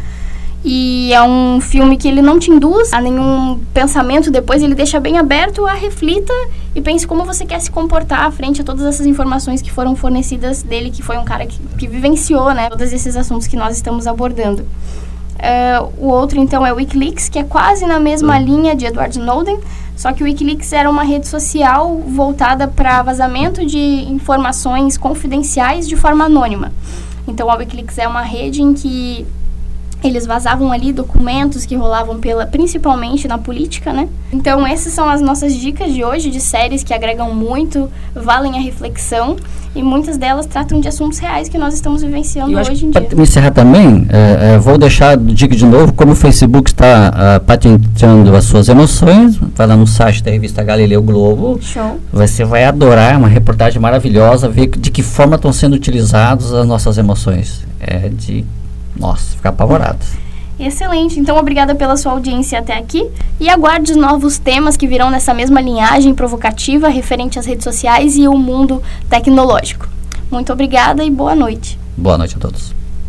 E 0.65 1.11
é 1.11 1.21
um 1.21 1.59
filme 1.59 1.97
que 1.97 2.07
ele 2.07 2.21
não 2.21 2.39
te 2.39 2.49
induz 2.49 2.93
a 2.93 3.01
nenhum 3.01 3.59
pensamento 3.73 4.31
depois, 4.31 4.63
ele 4.63 4.73
deixa 4.73 4.97
bem 4.97 5.17
aberto 5.17 5.65
a 5.65 5.73
reflita 5.73 6.31
e 6.73 6.81
pense 6.81 7.05
como 7.05 7.25
você 7.25 7.45
quer 7.45 7.59
se 7.59 7.69
comportar 7.69 8.31
frente 8.31 8.61
a 8.61 8.63
todas 8.63 8.85
essas 8.85 9.05
informações 9.05 9.61
que 9.61 9.69
foram 9.69 9.93
fornecidas 9.93 10.63
dele, 10.63 10.89
que 10.89 11.03
foi 11.03 11.17
um 11.17 11.25
cara 11.25 11.45
que, 11.45 11.59
que 11.77 11.85
vivenciou, 11.85 12.53
né, 12.53 12.69
todos 12.69 12.93
esses 12.93 13.17
assuntos 13.17 13.45
que 13.45 13.57
nós 13.57 13.75
estamos 13.75 14.07
abordando. 14.07 14.65
Uh, 15.33 15.93
o 15.97 16.07
outro, 16.07 16.39
então, 16.39 16.65
é 16.65 16.71
o 16.71 16.75
Wikileaks, 16.75 17.27
que 17.27 17.39
é 17.39 17.43
quase 17.43 17.85
na 17.85 17.99
mesma 17.99 18.37
uhum. 18.37 18.43
linha 18.43 18.75
de 18.75 18.85
Edward 18.85 19.17
Snowden, 19.17 19.59
só 19.95 20.13
que 20.13 20.23
o 20.23 20.25
Wikileaks 20.25 20.71
era 20.71 20.89
uma 20.89 21.03
rede 21.03 21.27
social 21.27 21.97
voltada 21.97 22.67
para 22.67 23.03
vazamento 23.03 23.65
de 23.65 24.05
informações 24.09 24.97
confidenciais 24.97 25.87
de 25.87 25.95
forma 25.95 26.25
anônima. 26.25 26.71
Então, 27.27 27.49
a 27.49 27.55
Wikileaks 27.55 27.97
é 27.97 28.07
uma 28.07 28.21
rede 28.21 28.61
em 28.61 28.73
que 28.73 29.25
eles 30.03 30.25
vazavam 30.25 30.71
ali 30.71 30.91
documentos 30.91 31.65
que 31.65 31.75
rolavam 31.75 32.19
pela, 32.19 32.45
principalmente 32.45 33.27
na 33.27 33.37
política, 33.37 33.93
né? 33.93 34.09
Então 34.31 34.65
essas 34.67 34.93
são 34.93 35.09
as 35.09 35.21
nossas 35.21 35.55
dicas 35.55 35.93
de 35.93 36.03
hoje 36.03 36.29
de 36.29 36.41
séries 36.41 36.83
que 36.83 36.93
agregam 36.93 37.33
muito, 37.33 37.89
valem 38.13 38.57
a 38.57 38.61
reflexão 38.61 39.37
e 39.75 39.81
muitas 39.81 40.17
delas 40.17 40.45
tratam 40.45 40.79
de 40.79 40.87
assuntos 40.87 41.17
reais 41.17 41.49
que 41.49 41.57
nós 41.57 41.73
estamos 41.73 42.03
vivenciando 42.03 42.55
hoje 42.59 42.85
em 42.85 42.91
dia. 42.91 43.01
Para 43.01 43.21
encerrar 43.21 43.51
também, 43.51 44.05
é, 44.09 44.53
é, 44.53 44.57
vou 44.59 44.77
deixar 44.77 45.17
dica 45.17 45.55
de 45.55 45.65
novo 45.65 45.93
como 45.93 46.11
o 46.11 46.15
Facebook 46.15 46.69
está 46.69 47.11
uh, 47.11 47.43
patenteando 47.43 48.35
as 48.35 48.43
suas 48.45 48.69
emoções. 48.69 49.39
Vai 49.55 49.65
lá 49.65 49.75
no 49.75 49.87
site 49.87 50.21
da 50.21 50.29
revista 50.29 50.61
Galileu 50.61 51.01
Globo. 51.01 51.57
Show. 51.61 51.99
Você 52.11 52.43
vai 52.43 52.65
adorar, 52.65 53.13
é 53.13 53.17
uma 53.17 53.27
reportagem 53.27 53.81
maravilhosa, 53.81 54.47
ver 54.47 54.67
de 54.67 54.91
que 54.91 55.01
forma 55.01 55.37
estão 55.37 55.51
sendo 55.51 55.73
utilizadas 55.73 56.53
as 56.53 56.67
nossas 56.67 56.97
emoções. 56.99 57.65
É 57.79 58.09
de 58.09 58.45
nossa, 58.95 59.35
ficar 59.35 59.49
apavorado. 59.49 59.99
Excelente, 60.59 61.19
então 61.19 61.35
obrigada 61.37 61.73
pela 61.73 61.97
sua 61.97 62.11
audiência 62.11 62.59
até 62.59 62.77
aqui 62.77 63.09
e 63.39 63.49
aguarde 63.49 63.91
os 63.91 63.97
novos 63.97 64.37
temas 64.37 64.77
que 64.77 64.87
virão 64.87 65.09
nessa 65.09 65.33
mesma 65.33 65.59
linhagem 65.59 66.13
provocativa 66.13 66.87
referente 66.89 67.39
às 67.39 67.45
redes 67.45 67.63
sociais 67.63 68.15
e 68.17 68.27
o 68.27 68.37
mundo 68.37 68.81
tecnológico. 69.09 69.87
Muito 70.31 70.53
obrigada 70.53 71.03
e 71.03 71.09
boa 71.09 71.35
noite. 71.35 71.79
Boa 71.97 72.17
noite 72.17 72.35
a 72.35 72.39
todos. 72.39 72.82